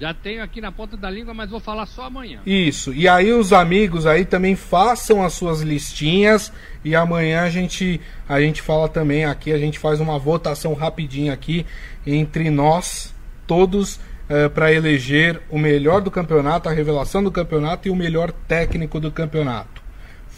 Já 0.00 0.14
tenho 0.14 0.44
aqui 0.44 0.60
na 0.60 0.70
ponta 0.70 0.96
da 0.96 1.10
língua, 1.10 1.34
mas 1.34 1.50
vou 1.50 1.58
falar 1.58 1.84
só 1.86 2.04
amanhã. 2.04 2.40
Isso. 2.46 2.94
E 2.94 3.08
aí 3.08 3.32
os 3.32 3.52
amigos 3.52 4.06
aí 4.06 4.24
também 4.24 4.54
façam 4.54 5.24
as 5.24 5.32
suas 5.32 5.60
listinhas 5.60 6.52
e 6.84 6.94
amanhã 6.94 7.42
a 7.42 7.50
gente 7.50 8.00
a 8.28 8.40
gente 8.40 8.62
fala 8.62 8.88
também 8.88 9.24
aqui, 9.24 9.52
a 9.52 9.58
gente 9.58 9.76
faz 9.76 9.98
uma 9.98 10.16
votação 10.16 10.72
rapidinha 10.72 11.32
aqui 11.32 11.66
entre 12.06 12.48
nós 12.48 13.12
todos 13.44 13.98
eh, 14.28 14.48
para 14.48 14.72
eleger 14.72 15.40
o 15.50 15.58
melhor 15.58 16.00
do 16.00 16.12
campeonato, 16.12 16.68
a 16.68 16.72
revelação 16.72 17.24
do 17.24 17.32
campeonato 17.32 17.88
e 17.88 17.90
o 17.90 17.96
melhor 17.96 18.30
técnico 18.30 19.00
do 19.00 19.10
campeonato. 19.10 19.77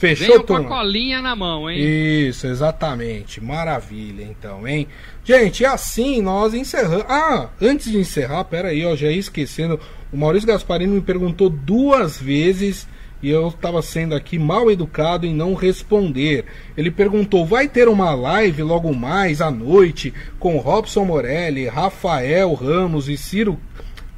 Fechou, 0.01 0.29
Venham 0.29 0.43
turma? 0.43 0.67
com 0.67 0.73
a 0.73 0.79
colinha 0.79 1.21
na 1.21 1.37
mão, 1.37 1.71
hein? 1.71 1.79
Isso, 1.79 2.47
exatamente. 2.47 3.39
Maravilha, 3.39 4.23
então, 4.23 4.67
hein? 4.67 4.89
Gente, 5.23 5.63
assim 5.63 6.23
nós 6.23 6.55
encerramos. 6.55 7.05
Ah, 7.07 7.51
antes 7.61 7.93
de 7.93 7.99
encerrar, 7.99 8.45
pera 8.45 8.69
aí, 8.69 8.83
ó, 8.83 8.97
já 8.97 9.11
ia 9.11 9.19
esquecendo. 9.19 9.79
O 10.11 10.17
Maurício 10.17 10.49
Gasparini 10.49 10.95
me 10.95 11.01
perguntou 11.03 11.51
duas 11.51 12.19
vezes 12.19 12.89
e 13.23 13.29
eu 13.29 13.49
estava 13.49 13.83
sendo 13.83 14.15
aqui 14.15 14.39
mal 14.39 14.71
educado 14.71 15.27
em 15.27 15.35
não 15.35 15.53
responder. 15.53 16.47
Ele 16.79 16.91
perguntou: 16.91 17.45
vai 17.45 17.69
ter 17.69 17.87
uma 17.87 18.15
live 18.15 18.63
logo 18.63 18.95
mais 18.95 19.43
à 19.43 19.51
noite 19.51 20.15
com 20.39 20.57
Robson 20.57 21.05
Morelli, 21.05 21.69
Rafael 21.69 22.55
Ramos 22.55 23.07
e 23.07 23.19
Ciro. 23.19 23.61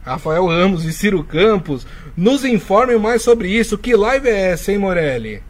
Rafael 0.05 0.47
Ramos 0.47 0.85
e 0.85 0.93
Ciro 0.93 1.25
Campos. 1.25 1.85
Nos 2.17 2.45
informem 2.45 3.01
mais 3.01 3.23
sobre 3.23 3.49
isso. 3.49 3.77
Que 3.77 3.97
live 3.97 4.29
é 4.29 4.53
essa, 4.53 4.71
hein, 4.71 4.79
Morelli? 4.79 5.43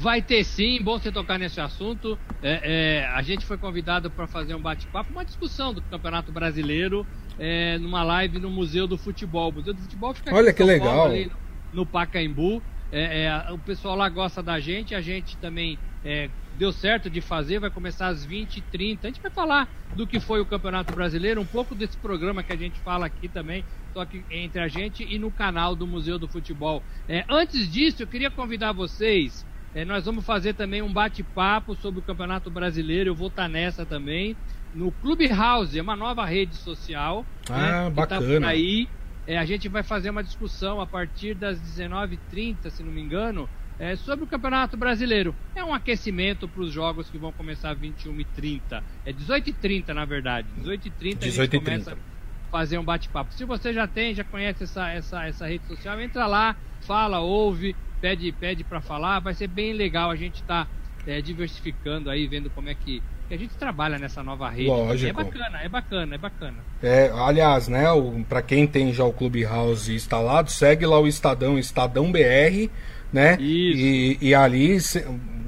Vai 0.00 0.22
ter 0.22 0.42
sim, 0.44 0.82
bom 0.82 0.98
você 0.98 1.12
tocar 1.12 1.38
nesse 1.38 1.60
assunto. 1.60 2.18
É, 2.42 3.02
é, 3.02 3.06
a 3.08 3.20
gente 3.20 3.44
foi 3.44 3.58
convidado 3.58 4.10
para 4.10 4.26
fazer 4.26 4.54
um 4.54 4.60
bate-papo, 4.60 5.12
uma 5.12 5.26
discussão 5.26 5.74
do 5.74 5.82
Campeonato 5.82 6.32
Brasileiro 6.32 7.06
é, 7.38 7.76
numa 7.76 8.02
live 8.02 8.38
no 8.38 8.48
Museu 8.48 8.86
do 8.86 8.96
Futebol. 8.96 9.50
O 9.50 9.52
Museu 9.56 9.74
do 9.74 9.82
Futebol 9.82 10.14
fica 10.14 10.34
Olha 10.34 10.54
que 10.54 10.64
legal. 10.64 10.96
Paulo, 10.96 11.12
ali 11.12 11.26
no, 11.26 11.32
no 11.74 11.86
Pacaembu. 11.86 12.62
É, 12.90 13.24
é, 13.24 13.52
o 13.52 13.58
pessoal 13.58 13.94
lá 13.94 14.08
gosta 14.08 14.42
da 14.42 14.58
gente, 14.58 14.94
a 14.94 15.02
gente 15.02 15.36
também 15.36 15.78
é, 16.02 16.30
deu 16.56 16.72
certo 16.72 17.10
de 17.10 17.20
fazer, 17.20 17.58
vai 17.58 17.68
começar 17.68 18.06
às 18.06 18.26
20h30. 18.26 19.00
A 19.02 19.06
gente 19.08 19.20
vai 19.20 19.30
falar 19.30 19.68
do 19.94 20.06
que 20.06 20.18
foi 20.18 20.40
o 20.40 20.46
Campeonato 20.46 20.94
Brasileiro, 20.94 21.42
um 21.42 21.46
pouco 21.46 21.74
desse 21.74 21.98
programa 21.98 22.42
que 22.42 22.54
a 22.54 22.56
gente 22.56 22.80
fala 22.80 23.04
aqui 23.04 23.28
também, 23.28 23.66
só 23.92 24.06
que 24.06 24.24
entre 24.30 24.62
a 24.62 24.68
gente 24.68 25.04
e 25.04 25.18
no 25.18 25.30
canal 25.30 25.76
do 25.76 25.86
Museu 25.86 26.18
do 26.18 26.26
Futebol. 26.26 26.82
antes 27.28 27.70
disso, 27.70 28.02
eu 28.02 28.06
queria 28.06 28.30
convidar 28.30 28.72
vocês 28.72 29.44
é, 29.74 29.84
nós 29.84 30.04
vamos 30.04 30.24
fazer 30.24 30.54
também 30.54 30.82
um 30.82 30.92
bate-papo 30.92 31.76
sobre 31.76 32.00
o 32.00 32.02
Campeonato 32.02 32.50
Brasileiro. 32.50 33.10
Eu 33.10 33.14
vou 33.14 33.28
estar 33.28 33.48
nessa 33.48 33.86
também. 33.86 34.36
No 34.74 34.90
Clubhouse, 34.90 35.78
é 35.78 35.82
uma 35.82 35.96
nova 35.96 36.24
rede 36.24 36.56
social. 36.56 37.24
Ah, 37.48 37.84
né, 37.84 37.90
bacana. 37.90 38.40
Tá 38.40 38.48
aí. 38.48 38.88
É, 39.26 39.38
a 39.38 39.44
gente 39.44 39.68
vai 39.68 39.82
fazer 39.82 40.10
uma 40.10 40.24
discussão 40.24 40.80
a 40.80 40.86
partir 40.86 41.34
das 41.34 41.60
19h30, 41.60 42.70
se 42.70 42.82
não 42.82 42.90
me 42.90 43.00
engano, 43.00 43.48
é, 43.78 43.94
sobre 43.94 44.24
o 44.24 44.28
Campeonato 44.28 44.76
Brasileiro. 44.76 45.34
É 45.54 45.62
um 45.62 45.72
aquecimento 45.72 46.48
para 46.48 46.62
os 46.62 46.72
jogos 46.72 47.08
que 47.08 47.16
vão 47.16 47.30
começar 47.30 47.70
às 47.70 47.78
21h30. 47.78 48.82
É 49.06 49.12
18h30, 49.12 49.88
na 49.88 50.04
verdade. 50.04 50.48
18h30 50.60 51.18
a 51.22 51.28
gente 51.28 51.58
começa 51.58 51.92
a 51.92 52.50
fazer 52.50 52.76
um 52.76 52.84
bate-papo. 52.84 53.32
Se 53.32 53.44
você 53.44 53.72
já 53.72 53.86
tem, 53.86 54.14
já 54.14 54.24
conhece 54.24 54.64
essa, 54.64 54.90
essa, 54.90 55.26
essa 55.26 55.46
rede 55.46 55.64
social, 55.66 56.00
entra 56.00 56.26
lá, 56.26 56.56
fala, 56.80 57.20
ouve, 57.20 57.76
pede 58.00 58.32
pede 58.32 58.64
para 58.64 58.80
falar, 58.80 59.20
vai 59.20 59.34
ser 59.34 59.48
bem 59.48 59.72
legal. 59.72 60.10
A 60.10 60.16
gente 60.16 60.36
está 60.36 60.66
é, 61.06 61.20
diversificando 61.20 62.10
aí, 62.10 62.26
vendo 62.26 62.50
como 62.50 62.68
é 62.68 62.74
que, 62.74 63.02
que, 63.28 63.34
a 63.34 63.36
gente 63.36 63.54
trabalha 63.54 63.98
nessa 63.98 64.22
nova 64.22 64.48
rede. 64.48 64.68
Lógico. 64.68 65.10
É 65.10 65.24
bacana, 65.24 65.58
é 65.62 65.68
bacana, 65.68 66.14
é 66.14 66.18
bacana. 66.18 66.56
É, 66.82 67.10
aliás, 67.14 67.68
né, 67.68 67.84
para 68.28 68.42
quem 68.42 68.66
tem 68.66 68.92
já 68.92 69.04
o 69.04 69.12
Clubhouse 69.12 69.94
instalado, 69.94 70.50
segue 70.50 70.86
lá 70.86 70.98
o 70.98 71.06
Estadão, 71.06 71.58
Estadão 71.58 72.10
BR, 72.10 72.70
né? 73.12 73.36
E, 73.40 74.18
e, 74.20 74.34
ali 74.34 74.78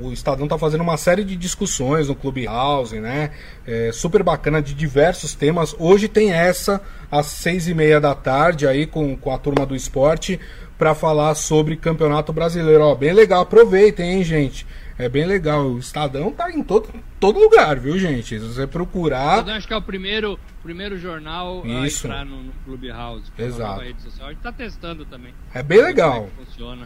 o 0.01 0.13
Estadão 0.13 0.49
tá 0.49 0.59
fazendo 0.59 0.81
uma 0.81 0.97
série 0.97 1.25
de 1.25 1.37
discussões 1.37 2.09
no 2.09 2.15
Clubhouse, 2.15 2.99
né? 2.99 3.31
É, 3.67 3.91
super 3.93 4.23
bacana 4.23 4.61
de 4.61 4.75
diversos 4.75 5.35
temas. 5.35 5.75
Hoje 5.79 6.09
tem 6.09 6.33
essa 6.33 6.81
às 7.11 7.27
seis 7.27 7.69
e 7.69 7.75
meia 7.75 8.01
da 8.01 8.15
tarde 8.15 8.67
aí 8.67 8.87
com, 8.87 9.17
com 9.17 9.33
a 9.33 9.39
turma 9.39 9.65
do 9.65 9.77
esporte 9.77 10.41
para 10.77 10.95
falar 10.95 11.35
sobre 11.35 11.77
Campeonato 11.77 12.33
Brasileiro. 12.33 12.83
Ó, 12.83 12.95
bem 12.95 13.13
legal, 13.13 13.43
aproveitem, 13.43 14.15
hein, 14.15 14.25
gente. 14.25 14.67
É 15.03 15.09
bem 15.09 15.27
legal. 15.27 15.67
O 15.67 15.81
Estadão 15.81 16.31
tá 16.31 16.49
em 16.49 16.63
todo, 16.63 16.89
todo 17.19 17.41
lugar, 17.41 17.77
viu, 17.77 17.99
gente? 17.99 18.39
Se 18.39 18.39
você 18.39 18.69
procurar. 18.69 19.27
O 19.27 19.31
Estadão 19.41 19.55
acho 19.57 19.67
que 19.67 19.75
é 19.75 19.77
o 19.77 19.83
primeiro, 19.83 20.39
primeiro 20.63 20.97
jornal 20.97 21.67
Isso. 21.85 22.07
a 22.07 22.11
entrar 22.11 22.25
no, 22.25 22.41
no 22.41 22.53
Clubhouse. 22.65 23.25
É 23.37 23.43
Exato. 23.43 23.81
Rede 23.81 24.01
social. 24.01 24.29
A 24.29 24.31
gente 24.31 24.43
tá 24.43 24.53
testando 24.53 25.05
também. 25.05 25.35
É 25.53 25.61
bem 25.61 25.83
legal. 25.83 26.29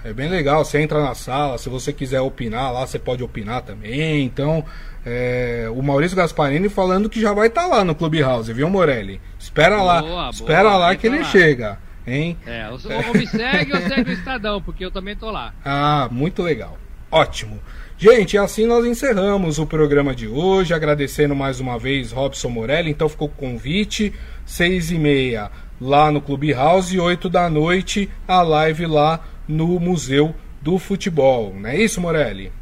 É, 0.02 0.08
é 0.08 0.12
bem 0.14 0.30
legal. 0.30 0.64
Você 0.64 0.80
entra 0.80 0.98
na 1.02 1.14
sala, 1.14 1.58
se 1.58 1.68
você 1.68 1.92
quiser 1.92 2.22
opinar 2.22 2.72
lá, 2.72 2.86
você 2.86 2.98
pode 2.98 3.22
opinar 3.22 3.60
também. 3.60 4.24
Então, 4.24 4.64
é, 5.04 5.68
o 5.70 5.82
Maurício 5.82 6.16
Gasparini 6.16 6.70
falando 6.70 7.10
que 7.10 7.20
já 7.20 7.34
vai 7.34 7.48
estar 7.48 7.64
tá 7.64 7.68
lá 7.68 7.84
no 7.84 7.94
Clubhouse, 7.94 8.50
viu, 8.50 8.70
Morelli? 8.70 9.20
Espera 9.38 9.76
boa, 9.76 9.84
lá. 9.84 10.00
Boa, 10.00 10.30
espera 10.30 10.76
lá 10.78 10.96
que 10.96 11.06
ele 11.06 11.18
lá. 11.18 11.24
chega. 11.24 11.78
Hein? 12.06 12.38
É, 12.46 12.66
ou, 12.70 12.78
ou 13.08 13.14
me 13.14 13.26
segue 13.26 13.74
ou 13.74 13.80
segue 13.82 14.10
o 14.10 14.14
Estadão, 14.14 14.62
porque 14.62 14.82
eu 14.82 14.90
também 14.90 15.14
tô 15.14 15.30
lá. 15.30 15.52
Ah, 15.62 16.08
muito 16.10 16.42
legal. 16.42 16.78
Ótimo. 17.10 17.60
Gente, 17.98 18.36
assim 18.36 18.66
nós 18.66 18.84
encerramos 18.84 19.58
o 19.58 19.64
programa 19.64 20.14
de 20.14 20.28
hoje, 20.28 20.74
agradecendo 20.74 21.34
mais 21.34 21.60
uma 21.60 21.78
vez 21.78 22.12
Robson 22.12 22.50
Morelli. 22.50 22.90
Então 22.90 23.08
ficou 23.08 23.26
o 23.26 23.30
convite, 23.30 24.12
seis 24.44 24.90
e 24.90 24.98
meia 24.98 25.50
lá 25.80 26.12
no 26.12 26.20
Clube 26.20 26.52
House 26.52 26.92
e 26.92 27.00
oito 27.00 27.30
da 27.30 27.48
noite 27.48 28.10
a 28.28 28.42
live 28.42 28.84
lá 28.84 29.24
no 29.48 29.80
Museu 29.80 30.34
do 30.60 30.78
Futebol. 30.78 31.54
Não 31.58 31.70
é 31.70 31.76
isso, 31.78 31.98
Morelli? 31.98 32.52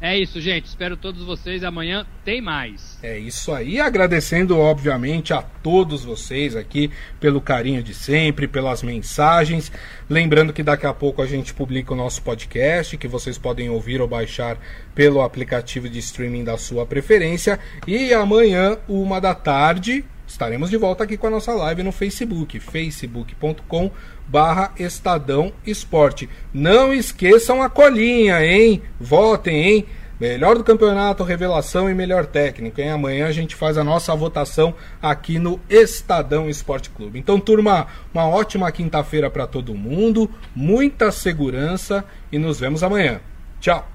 É 0.00 0.18
isso, 0.18 0.40
gente. 0.40 0.66
Espero 0.66 0.96
todos 0.96 1.24
vocês. 1.24 1.64
Amanhã 1.64 2.04
tem 2.24 2.40
mais. 2.40 2.98
É 3.02 3.18
isso 3.18 3.52
aí. 3.52 3.80
Agradecendo, 3.80 4.58
obviamente, 4.58 5.32
a 5.32 5.40
todos 5.40 6.04
vocês 6.04 6.54
aqui 6.54 6.90
pelo 7.18 7.40
carinho 7.40 7.82
de 7.82 7.94
sempre, 7.94 8.46
pelas 8.46 8.82
mensagens. 8.82 9.72
Lembrando 10.08 10.52
que 10.52 10.62
daqui 10.62 10.86
a 10.86 10.92
pouco 10.92 11.22
a 11.22 11.26
gente 11.26 11.54
publica 11.54 11.94
o 11.94 11.96
nosso 11.96 12.22
podcast, 12.22 12.96
que 12.98 13.08
vocês 13.08 13.38
podem 13.38 13.70
ouvir 13.70 14.00
ou 14.00 14.08
baixar 14.08 14.58
pelo 14.94 15.22
aplicativo 15.22 15.88
de 15.88 15.98
streaming 16.00 16.44
da 16.44 16.58
sua 16.58 16.84
preferência. 16.84 17.58
E 17.86 18.12
amanhã, 18.12 18.76
uma 18.86 19.20
da 19.20 19.34
tarde, 19.34 20.04
estaremos 20.26 20.68
de 20.68 20.76
volta 20.76 21.04
aqui 21.04 21.16
com 21.16 21.28
a 21.28 21.30
nossa 21.30 21.52
live 21.52 21.82
no 21.82 21.92
Facebook, 21.92 22.60
facebook.com 22.60 23.90
barra 24.26 24.72
Estadão 24.78 25.52
Esporte. 25.66 26.28
Não 26.52 26.92
esqueçam 26.92 27.62
a 27.62 27.68
colinha, 27.68 28.44
hein? 28.44 28.82
Votem, 29.00 29.62
hein? 29.62 29.86
Melhor 30.18 30.56
do 30.56 30.64
campeonato, 30.64 31.24
revelação 31.24 31.90
e 31.90 31.94
melhor 31.94 32.24
técnico, 32.24 32.80
hein? 32.80 32.90
Amanhã 32.90 33.26
a 33.26 33.32
gente 33.32 33.56
faz 33.56 33.76
a 33.76 33.84
nossa 33.84 34.14
votação 34.14 34.74
aqui 35.02 35.38
no 35.38 35.60
Estadão 35.68 36.48
Esporte 36.48 36.88
Clube. 36.90 37.18
Então, 37.18 37.40
turma, 37.40 37.88
uma 38.12 38.28
ótima 38.28 38.70
quinta-feira 38.70 39.28
para 39.28 39.46
todo 39.46 39.74
mundo, 39.74 40.30
muita 40.54 41.10
segurança 41.10 42.04
e 42.30 42.38
nos 42.38 42.60
vemos 42.60 42.82
amanhã. 42.82 43.20
Tchau! 43.60 43.88